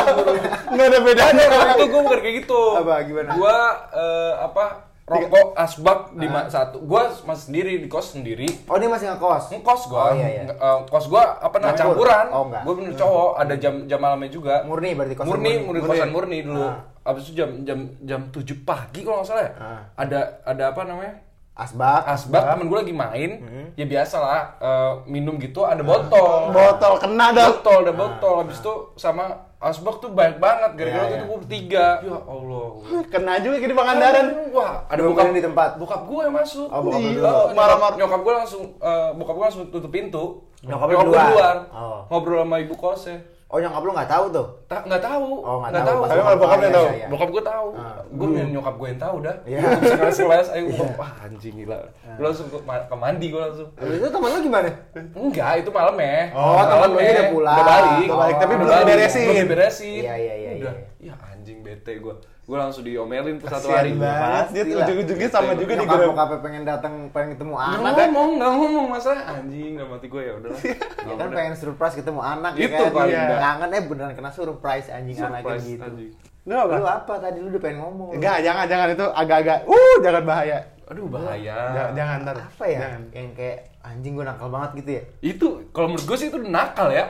[0.77, 1.45] Enggak ada bedanya.
[1.73, 2.63] itu gue bukan kayak gitu.
[2.85, 3.29] Apa, gimana?
[3.33, 3.57] Gua
[3.97, 4.65] eh, apa
[5.03, 6.79] rokok asbak di ma- satu.
[6.81, 8.47] Gua masih sendiri di kos sendiri.
[8.65, 9.51] Oh, dia masih ngekos.
[9.51, 10.03] Ngekos gua.
[10.03, 10.43] Oh iya iya.
[10.45, 12.07] Nge- eh, kos gua apa namanya Campur?
[12.07, 12.27] campuran.
[12.31, 12.63] Oh, enggak.
[12.63, 14.55] Gua bener cowok, ada jam jam malamnya juga.
[14.63, 15.65] Murni berarti kosan murni, murni.
[15.79, 16.65] murni, kosan murni dulu.
[16.65, 16.77] Ah.
[17.05, 19.53] Abis itu jam jam jam 7 pagi kalau nggak salah ya.
[19.57, 19.81] Ah.
[19.97, 21.15] Ada ada apa namanya?
[21.53, 22.09] Asbak.
[22.09, 23.67] Asbak temen gue lagi main, Hmm.
[23.75, 26.49] ya biasa lah eh, minum gitu ada botol.
[26.49, 27.53] Botol kena dah.
[27.53, 31.25] botol ada botol habis itu sama asbak tuh banyak banget gara-gara Iya, itu iya.
[31.25, 32.67] gue bertiga ya Allah
[33.07, 34.27] Kena juga kayak di Pangandaran.
[34.51, 35.71] wah ada bokap di tempat.
[35.77, 37.97] bokap gue yang masuk Oh, bokap Iya, Marah-marah.
[37.97, 40.25] nyokap gue langsung eh, bokap gue langsung tutup pintu
[40.61, 41.27] Nyokap gue keluar?
[41.29, 42.01] keluar Oh.
[42.09, 43.19] ngobrol sama ibu kosnya
[43.53, 44.47] Oh, nyokap lu nggak tahu tuh.
[44.65, 45.99] tak nggak tahu Oh, nggak tahu.
[46.03, 46.87] Tapi kalau bokap iya, dia tahu.
[46.87, 47.07] iya, iya.
[47.07, 48.01] bokap gue tahu Ah.
[48.03, 49.59] gue punya nyokap gue yang tahu dah Iya.
[49.61, 51.79] gue bisa kelas ayo gua, wah anjing gila
[52.11, 54.69] gue langsung ke, ma- ke mandi gue langsung itu teman lu gimana?
[55.13, 56.17] Enggak, itu malam ya.
[56.33, 57.53] Oh, temen lu udah pulang.
[57.55, 58.07] Udah balik.
[58.07, 58.87] Udah balik, tapi Udah belum balik.
[58.89, 59.23] diberesin.
[59.23, 60.01] Belum diberesin.
[60.01, 60.75] Iya, iya, iya, Udah.
[60.99, 61.13] iya.
[61.13, 62.15] Ya anjing bete gua.
[62.43, 63.95] Gua langsung diomelin tuh satu hari.
[63.95, 64.47] banget.
[64.53, 66.11] Dia ujung-ujungnya sama juga di grup.
[66.11, 67.95] bokapnya pengen datang, pengen ketemu Nggak anak.
[68.03, 70.61] ngomong, nggak ngomong masalah anjing dalam hati gue ya udahlah.
[71.07, 72.91] Ya kan pengen surprise ketemu anak ya Itu kan.
[72.93, 73.23] paling Iya.
[73.25, 73.41] enggak.
[73.41, 75.83] Kangen eh beneran kena surprise anjing anaknya gitu.
[75.85, 76.11] anjing.
[76.43, 76.73] Lu apa?
[76.75, 78.09] Lu apa tadi lu udah pengen ngomong?
[78.13, 79.59] Enggak, jangan jangan itu agak-agak.
[79.65, 80.59] Uh, jangan bahaya.
[80.85, 81.57] Aduh bahaya.
[81.71, 82.37] Jangan, jangan ntar.
[82.43, 82.79] Apa ya?
[82.83, 83.03] Jangan.
[83.13, 85.03] Yang kayak anjing gue nakal banget gitu ya.
[85.23, 87.07] Itu kalau menurut gue sih itu nakal ya.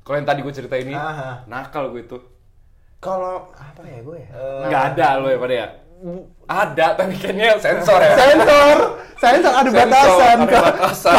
[0.00, 1.44] Kalau yang tadi gue cerita ini, Aha.
[1.46, 2.18] nakal gue itu.
[3.02, 4.30] Kalau Apa ya gue ya?
[4.70, 5.68] Nggak ada lo ya pada ya.
[6.46, 8.14] Ada, tapi kayaknya sensor ya.
[8.18, 8.76] sensor,
[9.18, 10.36] sensor ada Sensor, batasan.
[10.42, 11.18] Ada batasan.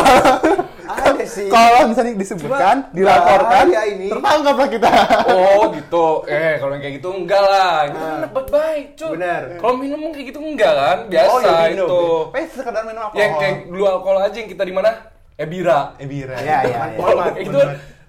[0.83, 1.47] Ada sih.
[1.47, 4.07] Kalau misalnya disebutkan, Cuma dilaporkan, bahaya ini.
[4.11, 4.89] tertangkap lah kita.
[5.31, 6.07] Oh gitu.
[6.27, 7.75] Eh kalau yang kayak gitu enggak lah.
[7.87, 9.09] Itu kan anak baik, cuy.
[9.15, 9.41] Bener.
[9.63, 10.97] Kalau minum kayak gitu enggak kan?
[11.07, 11.87] Biasa oh, ya minum.
[11.87, 12.03] itu.
[12.35, 13.19] Eh, sekedar minum alkohol.
[13.23, 14.91] Yang kayak dulu alkohol aja yang kita di mana?
[15.39, 15.79] Eh bira.
[15.99, 16.35] eh bira.
[16.43, 16.79] Iya, iya,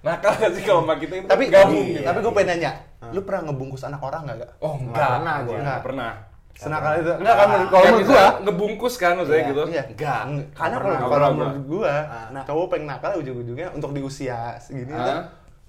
[0.05, 1.27] nakal gak sih kalau sama kita itu?
[1.27, 1.97] Tapi gabung iya.
[1.97, 2.05] gitu.
[2.05, 2.71] tapi gue pengen nanya,
[3.09, 4.37] lu pernah ngebungkus anak orang nggak?
[4.39, 4.51] Gak?
[4.61, 5.09] Oh Nggak enggak.
[5.11, 5.57] pernah gua.
[5.57, 6.13] Enggak pernah.
[6.55, 7.11] Senakal itu.
[7.11, 8.25] Enggak kan menurut- kalau menurut gua.
[8.39, 9.63] ngebungkus kan maksudnya Iya, gitu.
[9.67, 9.83] Iya.
[9.91, 10.21] Enggak.
[10.53, 12.45] Karena kalau kalau menurut gua, Ah.
[12.45, 15.03] cowok pengen nakal ujung-ujungnya untuk di usia segini Ah.
[15.03, 15.17] tuh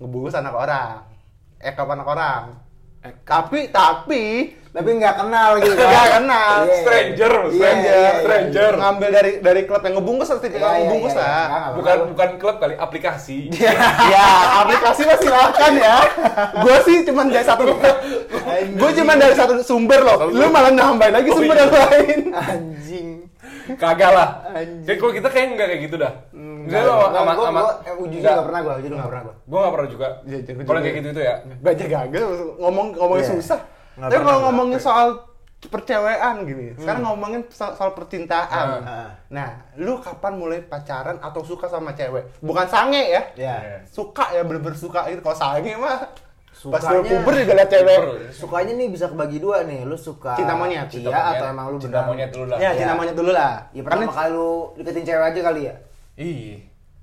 [0.03, 1.01] ngebungkus anak orang.
[1.57, 2.43] Eh kapan anak orang?
[3.21, 4.23] Tapi tapi
[4.75, 5.71] Tapi nggak kenal gitu.
[5.79, 5.87] kan?
[5.87, 6.55] Nggak kenal.
[6.59, 6.75] Iya.
[6.75, 8.11] Stranger, Iya, stranger, iya, iya.
[8.19, 8.71] stranger.
[8.75, 11.31] ngambil dari dari klub yang ngebungkus atau tipikal Iya, iya, ngebungkus iya, lah.
[11.31, 13.37] Nggak, nggak Bukan bukan klub kali, aplikasi.
[13.55, 14.27] ya,
[14.59, 15.95] aplikasi mah silakan ya.
[16.59, 17.63] Gue sih cuma dari satu
[18.79, 20.17] Gue cuma dari satu sumber loh.
[20.27, 21.63] Lu malah nambahin lagi Oh, sumber iya.
[21.63, 22.19] yang lain.
[22.35, 23.07] Anjing.
[23.79, 24.29] Kagak lah.
[24.51, 24.83] Anjing.
[24.83, 26.13] Kayak kalau kita kayak enggak kayak gitu dah.
[26.35, 28.33] Misalnya Nggak, lo nggak, sama sama gua, eh, jujur Nggak.
[28.33, 29.35] nggak pernah gue, jujur nggak pernah gue.
[29.45, 30.07] Gua nggak pernah juga.
[30.19, 30.79] Kalau juga.
[30.81, 31.35] kayak gitu itu ya.
[31.63, 32.23] Baca gagal
[32.59, 33.59] ngomong ngomongnya susah.
[33.95, 35.07] Nggak Tapi kalau ngomongin soal
[35.65, 38.67] percewean gini, sekarang ngomongin soal, soal percintaan.
[38.79, 39.09] Ah.
[39.27, 42.37] Nah, lu kapan mulai pacaran atau suka sama cewek?
[42.39, 43.21] Bukan sange ya?
[43.35, 43.55] Ya.
[43.83, 45.19] Suka ya bener-bener suka itu.
[45.19, 46.05] Kalau sange mah
[46.65, 47.99] pas Sukanya- lu puber juga liat cewek.
[48.31, 49.83] Sukanya nih bisa kebagi dua nih.
[49.83, 51.33] Lu suka Cinta monyet, Iya cinta monyet.
[51.33, 52.57] atau emang lu Cinta benar- monyet dulu lah.
[52.57, 52.71] Ya, Iya.
[52.77, 53.53] cinta monyet dulu lah.
[53.71, 55.75] Ya pertama Karena- kali lu deketin cewek aja kali ya.
[56.15, 56.53] Ih.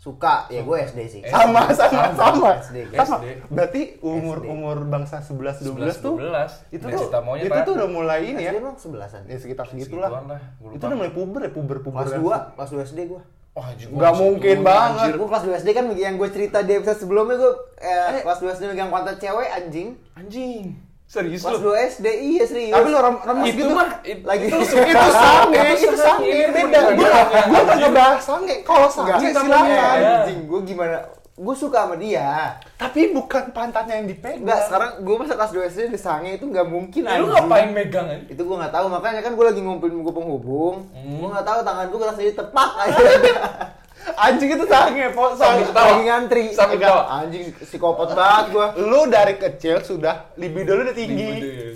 [0.02, 1.20] Suka, ya gue SD sih.
[1.30, 2.90] sama sama sama SD.
[2.90, 3.26] sama SD.
[3.46, 4.50] berarti umur SD.
[4.50, 6.74] umur bangsa 11 12 tuh 12.
[6.74, 7.06] itu tuh
[7.38, 7.62] itu Pak.
[7.62, 9.22] tuh udah mulai ini ya SD emang sebelasan.
[9.30, 10.42] ya sekitar segitulah lah,
[10.74, 13.22] itu udah mulai puber ya puber puber Kelas 2, kelas 2 SD gue.
[13.52, 14.90] Wah, Nggak masih mungkin banget.
[14.98, 15.14] anjir.
[15.20, 18.56] Gue kelas 2 SD kan yang gue cerita di episode sebelumnya gue eh, kelas 2
[18.58, 19.94] SD megang pantat cewek anjing.
[20.18, 20.91] Anjing.
[21.12, 21.76] Serius Kelas lu?
[21.76, 22.72] 2 SD, iya serius.
[22.72, 23.72] Tapi lu rem remes Itu gitu.
[23.76, 26.78] mah it- Lagi- itu itu itu sange, itu sange, beda.
[26.90, 27.08] Gua
[27.44, 28.54] gua nggak ngebahas sange.
[28.64, 29.68] Kalau sange Enggak, silakan.
[29.68, 29.84] Iya.
[30.24, 30.96] Anjing, gue gimana?
[31.32, 32.56] Gue suka sama dia.
[32.76, 34.40] Tapi bukan pantatnya yang dipegang.
[34.40, 37.68] Enggak, sekarang gue masa kelas 2 SD di sange itu nggak mungkin Ya, lu ngapain
[37.70, 38.24] megang aja?
[38.26, 40.76] Itu gue nggak tahu, makanya kan gue lagi ngumpulin buku penghubung.
[40.90, 41.18] Hmm.
[41.18, 43.00] Gue nggak tahu tangan gue langsung ditepak aja.
[44.02, 45.34] Anjing itu sange, po.
[45.38, 45.70] Sambil Sange.
[45.70, 45.86] ketawa.
[45.86, 46.44] lagi ngantri.
[46.50, 47.02] Sambil ketawa.
[47.22, 48.66] Anjing psikopat banget gue.
[48.82, 51.30] Lu dari kecil sudah libido lu udah tinggi.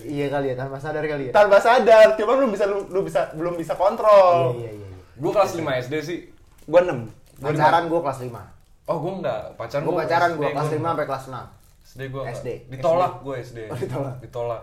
[0.07, 1.33] Iya kali ya, tanpa sadar kali ya.
[1.35, 4.59] Tanpa sadar, cuma lu bisa lu, lu bisa belum bisa kontrol.
[4.59, 4.97] Iya, iya, iya.
[5.17, 6.19] Gue kelas 5 SD sih.
[6.67, 7.43] Gua 6.
[7.43, 8.35] Pacaran gue kelas 5.
[8.87, 9.41] Oh, gue enggak.
[9.59, 10.91] Pacaran Gue gua pacaran gue kelas gua 5 enggak.
[10.93, 11.35] sampai kelas 6.
[11.87, 12.37] SD gue enggak.
[12.39, 12.49] SD.
[12.71, 13.59] Ditolak gue SD.
[13.71, 14.15] Oh, ditolak.
[14.23, 14.63] Ditolak.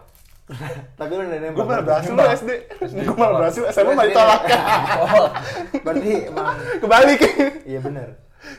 [0.93, 1.56] Tapi lu udah nembak.
[1.56, 2.19] Gua malah berhasil lu.
[2.21, 2.51] SD.
[2.84, 4.41] SD Gua malah berhasil SMA malah ditolak.
[4.93, 5.27] Oh.
[5.88, 6.45] Berarti emang
[6.79, 7.21] Kebalik.
[7.63, 8.08] iya benar.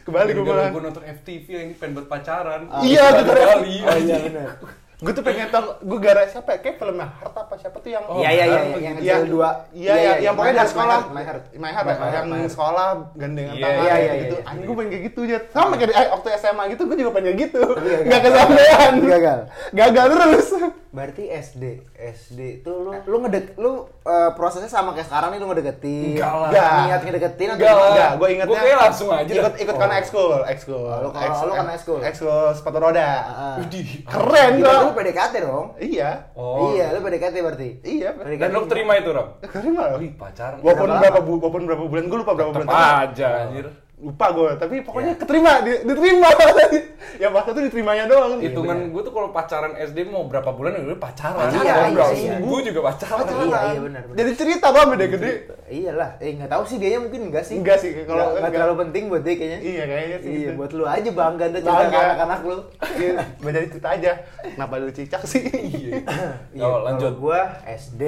[0.00, 0.68] Kebalik gua malah.
[0.70, 2.60] gue nonton FTV yang ini pengen buat pacaran.
[2.80, 3.74] Iya, kali.
[3.84, 4.48] Oh iya benar.
[4.94, 6.58] Gue tuh pengen tau, gue gara siapa ya?
[6.64, 9.50] Kayak filmnya Heart apa siapa tuh yang Oh, Iya iya iya yang Iya, kecil dua.
[9.68, 10.98] Iya, iya, yang pokoknya dari sekolah.
[11.12, 11.44] My Heart.
[11.52, 14.36] My Heart, ya, yang sekolah gandengan Iya, tangan iya, iya, gitu.
[14.38, 14.48] iya.
[14.48, 15.38] Anjing gue pengen kayak gitu aja.
[15.52, 17.62] Sama kayak di- eh, waktu SMA gitu, gue juga pengen kayak gitu.
[18.06, 18.92] Gak kesampaian.
[19.04, 19.38] Gagal.
[19.74, 20.48] Gagal terus.
[20.94, 21.64] Berarti SD,
[21.98, 26.14] SD itu lu lu ngedek lu eh, prosesnya sama kayak sekarang nih lu ngedeketin.
[26.14, 26.48] Enggak lah.
[26.48, 26.70] Enggak.
[26.80, 27.74] Niat ngedeketin atau Enggak.
[27.90, 28.46] Enggak, gue ingetnya.
[28.48, 29.32] Gua kayak langsung aja.
[29.34, 30.86] Ikut, ikut karena ekskul, ekskul.
[30.86, 31.98] Oh, lu kalau- lu karena ekskul?
[32.00, 33.10] Ekskul sepatu roda.
[33.10, 33.54] Heeh.
[33.58, 33.88] Widih.
[34.06, 34.80] Keren Berarti kok.
[34.80, 35.66] lu PDKT dong.
[35.76, 36.10] Iya.
[36.32, 36.70] Oh.
[36.70, 37.68] Iya, lu PDKT berarti.
[37.82, 38.08] Iya.
[38.14, 38.38] PDKT.
[38.38, 39.26] Dan lu terima itu, Ram?
[39.42, 39.98] Keren malah.
[39.98, 40.56] Wih, pacaran.
[40.56, 41.26] Walaupun Berapa berapa, lama?
[41.26, 42.64] bu, walaupun berapa bulan, gue lupa berapa bulan.
[42.64, 43.66] Tetep tapi- aja anjir.
[44.04, 44.84] Lupa gue tapi Iya.
[44.84, 46.28] pokoknya keterima di- diterima
[47.22, 50.84] yang pas itu diterimanya doang Hitungan gue tuh kalau pacaran SD mau berapa bulan ya
[50.84, 51.48] udah pacaran.
[51.48, 52.32] Iya, iya, iya.
[52.36, 53.24] Minggu juga pacaran.
[53.24, 54.16] Iya, iya, benar, benar.
[54.16, 55.30] jadi cerita bang beda gede
[55.64, 57.56] Iyalah, eh nggak tahu sih dia mungkin enggak sih.
[57.56, 58.52] Enggak sih, kalau- nggak enggak.
[58.52, 59.58] terlalu penting buat dia kayaknya.
[59.60, 60.52] iya kayaknya sih Iya, gitu.
[60.54, 62.56] buat lu aja bangga deh cerita ke anak-anak lu.
[62.94, 64.10] Iya, jadi cerita aja
[64.44, 65.92] kenapa lu cicak sih Iya.
[66.54, 67.12] Iya, Oh, lanjut.
[67.16, 68.02] Gua SD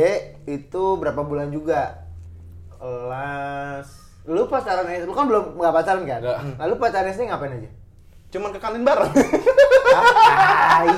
[0.47, 2.05] itu berapa bulan juga?
[2.77, 3.89] Kelas
[4.27, 6.21] lu pacaran SD, lu kan belum nggak pacaran kan?
[6.21, 6.39] Nggak.
[6.59, 7.71] Lalu pacaran SD ngapain aja?
[8.27, 9.13] cuman ke kantin bareng
[9.89, 10.03] Ah,
[10.77, 10.91] tai.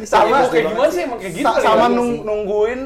[0.00, 1.88] Sama kayak gimana sih emang kayak gitu sama ya?
[1.88, 2.80] nung- nungguin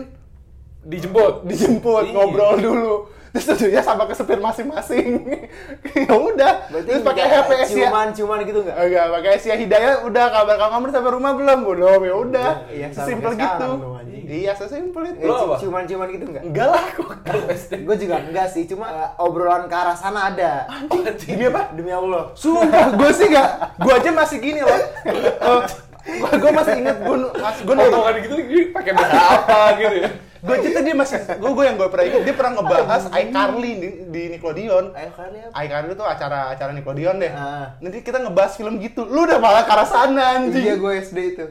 [0.85, 1.47] dijemput.
[1.47, 2.13] dijemput Iya.
[2.13, 2.95] ngobrol dulu
[3.33, 5.25] terus tentunya sama ke supir masing-masing
[6.09, 8.77] ya udah Berarti terus pakai nggak HPS ya ciuman-ciuman gitu enggak?
[8.77, 11.59] Enggak, pakai Asia Hidayah udah kabar kamu sampai rumah belum?
[11.69, 12.51] Belum, ya udah.
[12.73, 13.69] Iya, sama Sesimpel gitu.
[14.01, 14.25] anjing.
[14.33, 15.27] Iya, sesimpel itu.
[15.29, 15.57] Lu apa?
[15.61, 16.45] ciuman-ciuman gitu enggak?
[16.49, 16.85] Enggak lah.
[17.87, 20.53] Gue juga enggak sih, cuma eh, obrolan ke arah sana ada.
[21.21, 21.63] Demi apa?
[21.77, 22.33] Demi Allah.
[22.33, 23.77] Sumpah, gue sih enggak.
[23.77, 24.81] Gue aja masih gini loh.
[26.03, 28.35] gue gue masih inget gue mas gue Potongan gitu
[28.71, 30.11] pakai beda apa gitu ya.
[30.43, 33.89] gue cerita dia masih gue gue yang gue pernah inget dia pernah ngebahas iCarly di,
[34.09, 35.55] di Nickelodeon kali apa?
[35.57, 37.79] iCarly tuh acara acara Nickelodeon deh Ah.
[37.79, 41.19] nanti kita ngebahas film gitu lu udah malah ke arah sana anjing Iya gue SD
[41.33, 41.47] itu.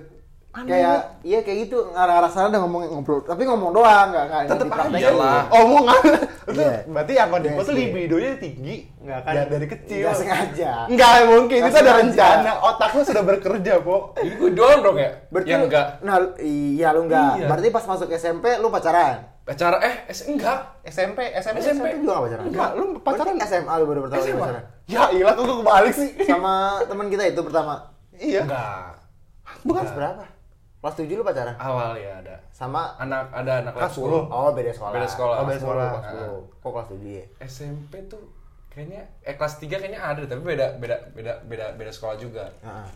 [0.51, 4.67] Kayak iya kayak gitu ngarah-ngarah sana udah ngomong ngobrol, tapi ngomong doang nggak nggak tetep
[4.67, 4.99] dipraktekin.
[4.99, 6.01] aja lah omongan
[6.43, 6.75] itu Iya.
[6.85, 7.79] berarti yang kode Iya, tuh SD.
[7.79, 9.31] libidonya tinggi Nggak kan?
[9.31, 10.71] Ya, dari kecil Nggak sengaja.
[10.85, 15.11] Nggak mungkin itu ada rencana otak lu sudah bekerja po Ini gue doang dong ya?
[15.29, 15.87] Berarti lu- enggak.
[16.01, 17.31] Nah, iya lu enggak.
[17.33, 17.47] Iya.
[17.47, 19.15] Berarti pas masuk SMP lu pacaran.
[19.41, 20.59] Pacara eh S enggak.
[20.83, 21.79] SMP SMP SMP.
[21.79, 22.43] SMP juga nggak pacaran.
[22.45, 24.63] Enggak, lu pacaran Berarti SMA lu baru pertama SMA pacaran.
[24.85, 27.73] ya ilah kok gue kebalik sih Sama teman kita itu pertama.
[28.13, 28.99] iya Enggak.
[29.61, 30.23] Bukan berapa?
[30.81, 31.53] Kelas 7 lu pacaran?
[31.61, 32.35] Awal ya ada.
[32.49, 34.33] Sama Anak ada anak Kelas kelas 10.
[34.33, 34.91] Oh, beda sekolah.
[34.97, 35.35] Beda sekolah.
[35.37, 35.85] Oh, beda sekolah.
[35.85, 36.57] 10, kelas 10.
[36.57, 37.25] Kok kelas 7 ya?
[37.45, 38.23] SMP tuh
[38.71, 42.49] kayaknya eh kelas 3 kayaknya ada tapi beda beda beda beda beda sekolah juga.
[42.65, 42.87] Heeh.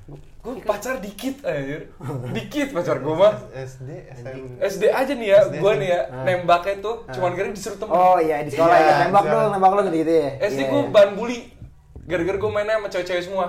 [0.42, 1.92] Gue pacar dikit anjir.
[2.34, 3.38] Dikit pacar gue mah.
[3.54, 7.94] SD SMP SD aja nih ya, gue nih ya, nembaknya tuh cuman kira disuruh temen.
[7.94, 9.54] Oh iya di sekolah Iya, ya lu, sekolah.
[9.54, 10.30] tembak lu gitu ya.
[10.42, 10.90] SD Iya, gue iya.
[10.90, 11.40] bahan bully
[12.06, 13.48] gara-gara gue mainnya sama cewek-cewek semua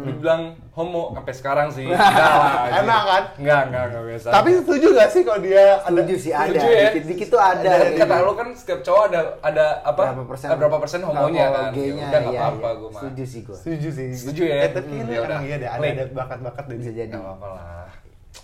[0.00, 2.72] dibilang homo sampai sekarang sih enggak lah.
[2.74, 3.24] Emang kan?
[3.36, 6.48] enggak enggak enggak biasa tapi setuju gak sih kalau dia ada Setuju sih ada.
[6.48, 6.80] Setuju ya?
[6.90, 7.60] Dikit-dikit tuh ada.
[7.62, 8.24] dan kata gitu.
[8.24, 11.92] lo kan setiap cowok ada ada apa berapa persen berapa persen homonya kan gaynya, Ya
[12.02, 12.72] udah nggak iya, apa-apa iya.
[12.74, 13.56] gue mah Setuju sih gue.
[13.58, 14.56] setuju sih Setuju ya?
[14.58, 17.10] eh, tapi Hmm, ini ya emang iya deh ada ada bakat-bakat deh Bisa jadi.
[17.10, 17.64] nggak apa-apa lah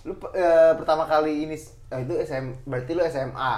[0.02, 3.52] Lu eh, pertama kali ini eh, itu SM berarti lu SMA.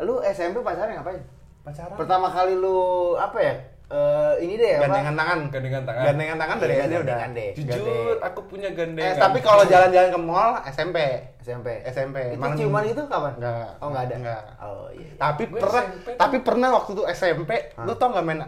[0.00, 1.20] Lu SMP pacaran ngapain?
[1.60, 2.78] pacaran Pertama kali lu
[3.14, 3.54] apa ya?
[3.90, 4.86] Eh, ini deh apa?
[4.86, 6.04] gandengan tangan Gandengan tangan.
[6.06, 7.50] gandengan tangan dari Iya, SD udah deh.
[7.52, 10.96] jujur aku punya gandengan eh tapi kalau jalan-jalan ke mall SMP
[11.40, 11.82] SMP.
[11.84, 12.16] SMP.
[12.28, 13.32] Itu Malam ciuman itu kapan?
[13.34, 13.68] Enggak.
[13.76, 14.14] Oh, enggak ada.
[14.16, 14.42] Enggak.
[14.60, 15.02] Oh iya.
[15.02, 15.12] iya.
[15.16, 17.50] tapi Gue pernah SMP tuh- tapi pernah waktu itu SMP
[17.80, 18.40] lu tau gak main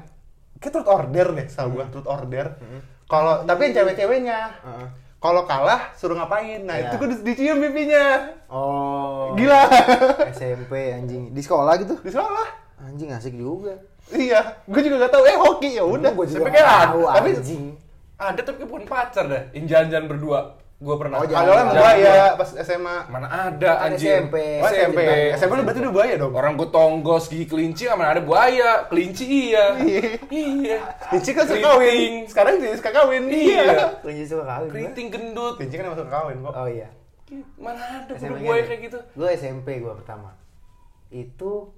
[0.54, 2.46] kayak truth order deh sama gua truth order
[3.04, 4.86] kalau tapi yang cewek-ceweknya Heeh.
[5.18, 6.86] kalau kalah suruh ngapain nah Iya.
[6.86, 9.34] itu gua di- dicium pipinya Oh.
[9.34, 9.66] gila
[10.30, 11.22] SMP anjing.
[11.28, 11.98] Di sekolah gitu?
[11.98, 12.46] di sekolah
[12.80, 13.74] Anjing asik juga.
[14.14, 17.34] Iya gua juga gak tahu eh hoki ya udah Gue juga nggak kan tahu tapi-
[17.36, 17.64] anjing.
[18.16, 20.40] ada tapi bukan pacar dah yang jalan-jalan berdua
[20.82, 21.22] Gue pernah.
[21.22, 21.78] Oh, Kalau Jangan.
[21.78, 22.96] buaya pas SMA.
[23.06, 24.18] Mana ada Kan anjir.
[24.18, 24.34] SMP.
[24.58, 25.00] Oh SMP.
[25.38, 26.32] SMP lu berarti udah buaya dong.
[26.34, 28.90] Orang gue tonggos gigi kelinci mana ada buaya.
[28.90, 29.22] Kelinci
[29.54, 29.78] iya.
[30.26, 30.82] iya.
[31.06, 32.26] Kelinci kan suka kawin.
[32.26, 33.30] Sekarang dia suka kawin.
[33.30, 33.94] Iya.
[34.02, 34.70] Kelinci suka kawin.
[34.74, 35.54] Keriting gendut.
[35.54, 36.50] Kelinci kan emang suka kawin kok.
[36.50, 36.88] Oh iya.
[37.54, 38.98] Mana ada buaya kayak gitu.
[39.14, 40.34] Gue SMP gue pertama.
[41.14, 41.70] Itu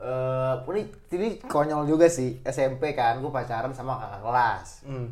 [0.00, 0.82] eh ini,
[1.14, 4.68] ini konyol juga sih SMP kan gue pacaran sama kakak kelas.
[4.86, 5.08] Hmm.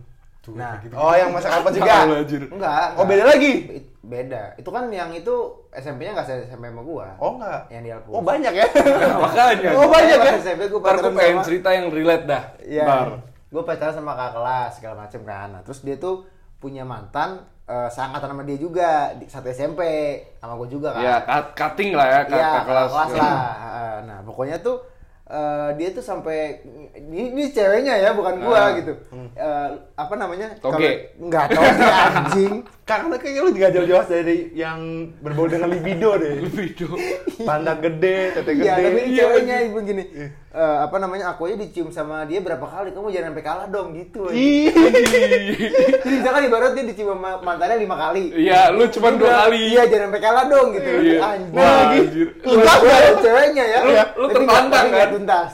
[0.51, 1.95] Nah, Oh yang masa kapan juga?
[2.18, 2.42] Anjir.
[2.51, 2.99] enggak.
[2.99, 3.07] Oh, enggak.
[3.14, 3.53] beda lagi?
[4.03, 4.42] Beda.
[4.59, 5.31] Itu kan yang itu
[5.71, 7.14] SMP-nya enggak se SMP sama gua.
[7.23, 7.71] Oh enggak.
[7.71, 8.11] Yang di Alpus.
[8.11, 8.66] Oh banyak ya.
[9.23, 9.71] Makanya.
[9.79, 10.33] Oh, banyak ya?
[10.42, 12.42] SMP gue pacaran pengen sama cerita yang relate dah.
[12.59, 12.83] Iya.
[12.83, 13.09] Ntar.
[13.55, 15.49] Gue pacaran sama kakak kelas segala macem kan.
[15.55, 16.27] Nah, terus dia tuh
[16.59, 19.80] punya mantan eh, seangkatan sama dia juga di satu SMP
[20.37, 21.00] sama gue juga kan.
[21.00, 22.90] Ya, cut- cutting lah ya, Iya, kakak kakak kelas.
[22.90, 23.32] kelas lah.
[23.56, 23.94] Heeh.
[24.04, 24.76] Nah, pokoknya tuh
[25.24, 26.61] eh, dia tuh sampai
[26.92, 28.76] ini, ini ceweknya ya, bukan gua Ah.
[28.76, 28.92] gitu.
[29.32, 30.52] Eh, apa namanya?
[30.54, 30.76] Toge.
[30.76, 31.72] Kalau- Enggak, toge
[32.11, 32.54] anjing.
[32.85, 34.80] Karena kayaknya lu juga jauh-jauh dari yang
[35.18, 36.37] berbau dengan libido deh.
[36.52, 36.92] Video.
[37.40, 38.61] Pantat gede, tete gede.
[38.62, 39.78] Iya, tapi ini Iya, ceweknya ibu
[40.52, 41.32] Eh, apa namanya?
[41.32, 42.92] Aku aja dicium sama dia berapa kali?
[42.92, 44.28] Kamu jangan sampai kalah dong gitu.
[44.28, 44.68] Ih.
[46.04, 48.36] Jadi misalkan ibarat dia dicium sama mantannya lima kali.
[48.36, 49.72] Iya, lu cuma dua kali.
[49.72, 50.90] Iya, jangan sampai kalah dong gitu.
[50.92, 51.18] Iya.
[51.24, 51.56] Anjing.
[51.56, 52.28] Wah, anjir.
[52.38, 53.78] Tuntas banget ceweknya ya.
[53.80, 55.08] Lu- lu tertantang, kan?
[55.10, 55.52] tuntas.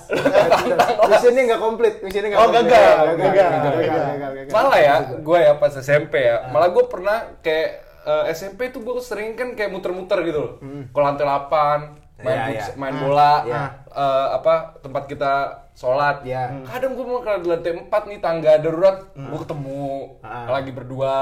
[1.08, 2.66] Misinya nggak komplit, misinya nggak Oh, komplit.
[2.66, 4.02] gagal, gagal, gagal, gagal, gagal.
[4.02, 4.50] gagal, gagal.
[4.50, 7.68] Malah ya, gue ya pas SMP ya, malah gue pernah kayak
[8.02, 10.52] eh, SMP tuh gue sering kan kayak muter-muter gitu loh.
[10.88, 12.74] Ke lantai 8, main, futs- iya.
[12.74, 13.62] main bola, Iya.
[13.88, 15.32] eh, apa tempat kita
[15.72, 16.22] sholat.
[16.22, 16.62] Iya.
[16.64, 19.82] Kadang gue mau ke lantai 4 nih tangga darurat, gue ketemu
[20.20, 20.50] Ah.
[20.50, 21.16] lagi berdua.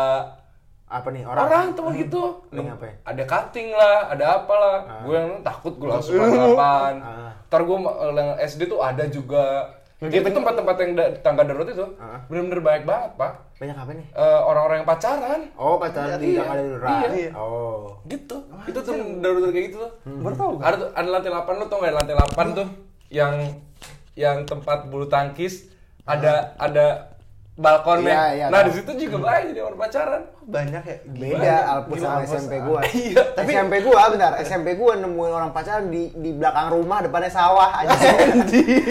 [0.87, 1.66] Apa nih Orang, orang?
[1.74, 2.22] tuh gitu.
[2.48, 2.94] Lagi ngapain?
[3.02, 4.76] Ada cutting lah, ada apalah.
[5.02, 6.94] Gue yang takut gue langsung ke lantai 8.
[6.96, 7.30] Ah.
[7.44, 7.78] Ntar gue
[8.16, 9.66] yang SD tuh ada juga.
[9.96, 12.20] Jadi itu tempat-tempat yang da- tangga darurat itu Ah.
[12.26, 13.32] bener-bener baik banget, Pak.
[13.56, 14.06] Banyak apa nih?
[14.12, 16.38] Eh, orang-orang yang pacaran Oh, pacaran di Iya.
[16.38, 17.09] tangga darurat.
[17.09, 17.30] Iya.
[17.32, 17.96] Oh.
[18.04, 20.20] gitu itu tuh darurat kayak gitu tuh Hmm.
[20.20, 20.50] Baru tahu.
[20.61, 22.68] ada ada lantai 8 lu tau gak lantai 8 tuh
[23.09, 23.35] yang
[24.14, 25.72] yang tempat bulu tangkis
[26.04, 27.15] ada ada
[27.57, 28.66] balkonnya Iya, iya, nah tahu.
[28.66, 30.97] di situ juga banyak jadi orang pacaran Banyak ya.
[31.09, 32.81] Beda Alpus sama SMP gua.
[32.95, 37.27] Iya, tapi SMP gua bentar, SMP gua nemuin orang pacaran di di belakang rumah depannya
[37.29, 37.97] sawah aja.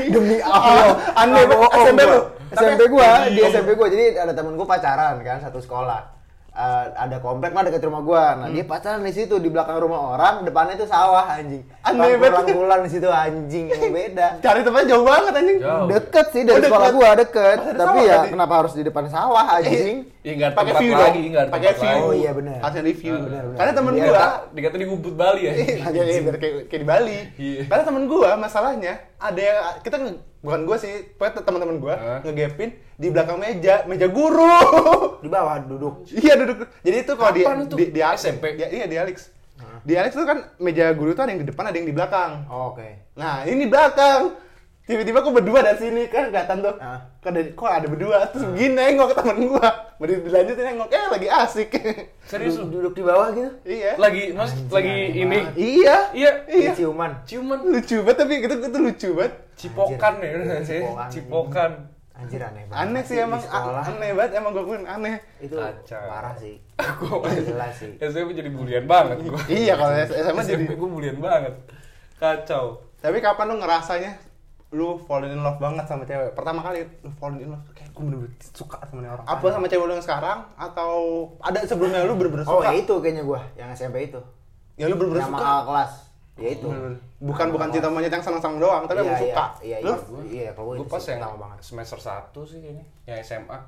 [0.06, 0.98] Demi Allah.
[1.14, 2.12] Aneh Nggak banget, bohong SMP gua.
[2.12, 2.22] lu.
[2.52, 6.15] SMP gua di SMP gua jadi ada temen gua pacaran kan satu sekolah.
[6.56, 8.24] Eh, ada komplek lah dekat rumah gua.
[8.34, 11.68] Nah, dia pacaran di situ di belakang rumah orang, depannya itu sawah anjing.
[11.84, 12.32] Aneh banget.
[12.48, 14.28] Rangkulan di situ anjing, emang beda.
[14.46, 15.58] Cari tempatnya jauh banget anjing.
[15.60, 15.88] Jauh.
[15.92, 16.96] Deket sih dari Oh, sekolah deket.
[16.96, 18.30] gua deket, Ada tapi sawah ya tadi.
[18.32, 19.96] kenapa harus di depan sawah anjing?
[20.24, 21.30] Iya Pakai view lagi dong.
[21.30, 21.86] nggak ada Pakai view.
[21.86, 22.58] lagi Oh, iya, benar.
[22.58, 23.14] Harusnya review.
[23.20, 23.58] Benar, benar.
[23.60, 25.54] Karena temen Iya, gua Dikata, di Ubud Bali ya
[25.92, 27.20] iya, biar kayak, kayak di Bali.
[27.36, 27.62] Iya.
[27.68, 29.96] Karena temen gua masalahnya ada yang kita
[30.46, 32.20] bukan gua sih, pokoknya teman-teman gua Hah?
[32.22, 34.46] ngegapin di belakang meja, meja guru.
[35.26, 36.06] Di bawah duduk.
[36.14, 36.70] iya duduk.
[36.86, 37.76] Jadi itu kalau di, itu?
[37.76, 38.56] di di Alex- SMP?
[38.56, 39.34] Di- iya di Alex.
[39.82, 42.46] Di Alex itu kan meja guru tuh ada yang di depan, ada yang di belakang.
[42.50, 43.14] Oh, Oke.
[43.18, 44.34] Nah, ini belakang.
[44.86, 46.78] Tiba-tiba aku berdua dari sini kan kelihatan tuh.
[46.78, 47.02] Ah.
[47.18, 49.70] Kok ada, kok ada berdua terus gini nengok ke temen gua.
[49.98, 51.70] Mau dilanjutin nengok eh lagi asik.
[52.30, 53.50] serius lu Duduk di bawah gitu.
[53.66, 53.98] iya.
[53.98, 55.56] lagi mas lagi ini Iya.
[55.56, 56.32] iya Iya.
[56.46, 56.72] Iya.
[56.74, 57.12] ciuman.
[57.24, 59.34] ciuman Lucu banget tapi itu itu lucu banget.
[59.56, 60.30] cipokan ya
[60.62, 61.08] sih Cipokan.
[61.10, 61.72] cipokan
[62.16, 62.80] Anjir aneh banget.
[62.82, 65.18] Aneh sih emang aneh banget emang gua akuin aneh.
[65.38, 66.00] Itu Kacau.
[66.06, 66.62] parah sih.
[67.02, 67.92] Gua Jelas sih.
[67.98, 69.42] SMP jadi bulian banget gua.
[69.46, 71.58] Iya kalau SMA jadi gue bulian banget.
[72.16, 72.86] Kacau.
[72.98, 74.12] Tapi kapan lu ngerasanya
[74.76, 76.36] lu fall in love banget sama cewek?
[76.36, 79.26] Pertama kali lu fall in love kayak gue bener-bener suka sama nih orang.
[79.26, 80.92] Apa sama cewek lu yang sekarang atau
[81.40, 82.68] ada sebelumnya lu bener-bener Oh, suka?
[82.68, 84.20] ya itu kayaknya gua yang SMP itu.
[84.76, 85.40] Ya lu bener-bener suka.
[85.40, 85.92] kakak kelas.
[86.36, 86.68] Ya itu.
[87.16, 89.46] Bukan bukan cinta monyet yang senang-senang doang, tapi Iya, emang iya, suka.
[89.64, 89.94] Iya, Lu?
[89.96, 90.02] iya.
[90.28, 91.58] Iya, kalau gua Gue pas yang banget.
[91.64, 93.60] semester 1 sih kayaknya, yang SMA.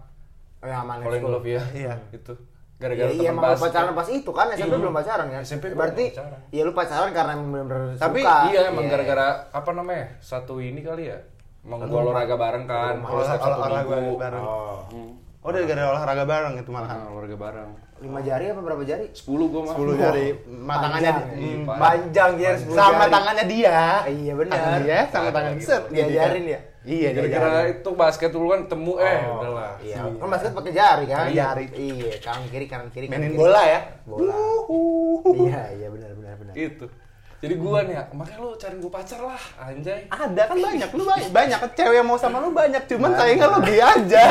[0.59, 1.63] Oh, yang aman Fall in love ya.
[1.71, 1.93] Iya.
[2.11, 2.35] Itu.
[2.77, 3.63] Iya, Gara-gara iya, teman emang basket.
[3.65, 4.77] pacaran pas itu kan SMP Iya.
[4.79, 5.41] belum pacaran kan?
[5.41, 6.39] SMP Berarti pacaran.
[6.47, 8.37] iya lu pacaran karena emang bener-bener Tapi suka.
[8.47, 8.91] Iya, emang Iya.
[8.93, 10.05] gara-gara apa namanya?
[10.19, 11.17] Satu ini kali ya.
[11.59, 12.95] Emang gue olahraga bareng kan.
[13.01, 14.13] Kalau setiap satu olahraga minggu.
[14.15, 14.43] bareng.
[14.43, 14.77] Oh.
[15.39, 16.89] Oh, udah gara-gara olahraga bareng itu malah.
[16.91, 17.69] Nah, olahraga bareng.
[17.97, 19.05] Lima jari apa berapa jari?
[19.09, 19.73] 10 gue mah.
[19.73, 21.77] 10 jari matangannya Panjang, di- iya, hmm, Pak.
[21.79, 23.09] Panjang ya, 10 sama jari.
[23.09, 23.77] tangannya dia.
[24.05, 24.57] Iya, benar.
[24.79, 25.65] Dia sama tangan Gitu.
[25.65, 26.59] set Diajarin ya?
[26.87, 27.73] Iya, Gara-gara diajarin.
[27.77, 29.75] itu basket dulu kan temu eh Oh, udahlah.
[29.83, 31.17] Iya, kan basket pakai jari kan?
[31.19, 31.65] Pakai jari.
[31.75, 33.05] Iya, kanan kiri kanan kiri.
[33.11, 33.37] Mainin kiri.
[33.37, 33.79] bola ya.
[34.07, 34.35] Bola.
[34.71, 35.51] Uhuh.
[35.51, 36.53] Iya, iya benar benar benar.
[36.55, 36.87] Itu.
[37.37, 40.09] Jadi gua nih, ya, makanya lu cariin gua pacar lah, anjay.
[40.09, 43.59] Ada kan banyak, lu banyak, banyak cewek yang mau sama lu banyak, cuman sayangnya lu
[43.61, 44.23] dia aja.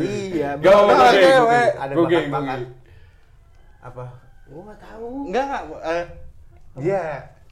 [0.00, 1.68] Iya, Gak mau benar, gue cewek.
[1.76, 2.58] Ada gue bakat-bakat.
[2.58, 2.72] gue
[3.84, 4.04] Apa?
[4.48, 5.08] Gua nggak tahu.
[5.28, 6.04] Enggak enggak eh
[6.78, 7.02] dia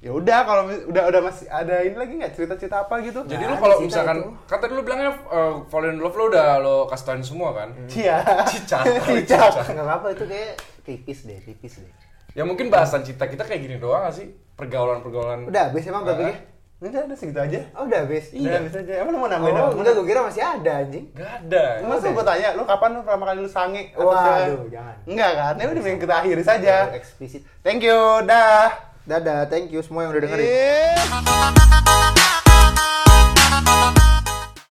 [0.07, 3.43] ya udah kalau udah udah masih ada ini lagi nggak cerita-cerita apa gitu Jadi Nggak
[3.43, 4.31] lu ada kalau misalkan itu.
[4.47, 7.75] kata dulu bilangnya uh, fall in love lu udah lo kasih tauin semua kan?
[7.87, 8.87] Cia Cicak.
[9.03, 9.67] Cicak.
[9.67, 11.91] nggak apa-apa itu kayak tipis deh tipis deh
[12.33, 14.29] Ya mungkin bahasan cinta kita kayak gini doang gak sih?
[14.55, 15.49] Pergaulan-pergaulan.
[15.49, 16.37] udah habis emang berapa ya
[16.77, 17.61] Udah, udah segitu aja.
[17.73, 18.93] oh udah habis Udah, bisa aja.
[19.01, 19.81] Emang lu mau nambahin oh apa?
[19.81, 21.65] enggak gue kira masih ada anjing Gak ada.
[21.83, 23.83] Masa gue tanya, lu kapan lu pertama kali lu sange?
[23.91, 24.97] atau Waduh, jangan.
[25.03, 25.55] Enggak kan?
[25.57, 26.75] Ya udah mending kita akhiri saja.
[26.93, 28.69] eksplisit Thank you, dah.
[29.07, 30.51] Dadah, thank you semua yang udah dengerin.
[30.51, 32.26] Yeah.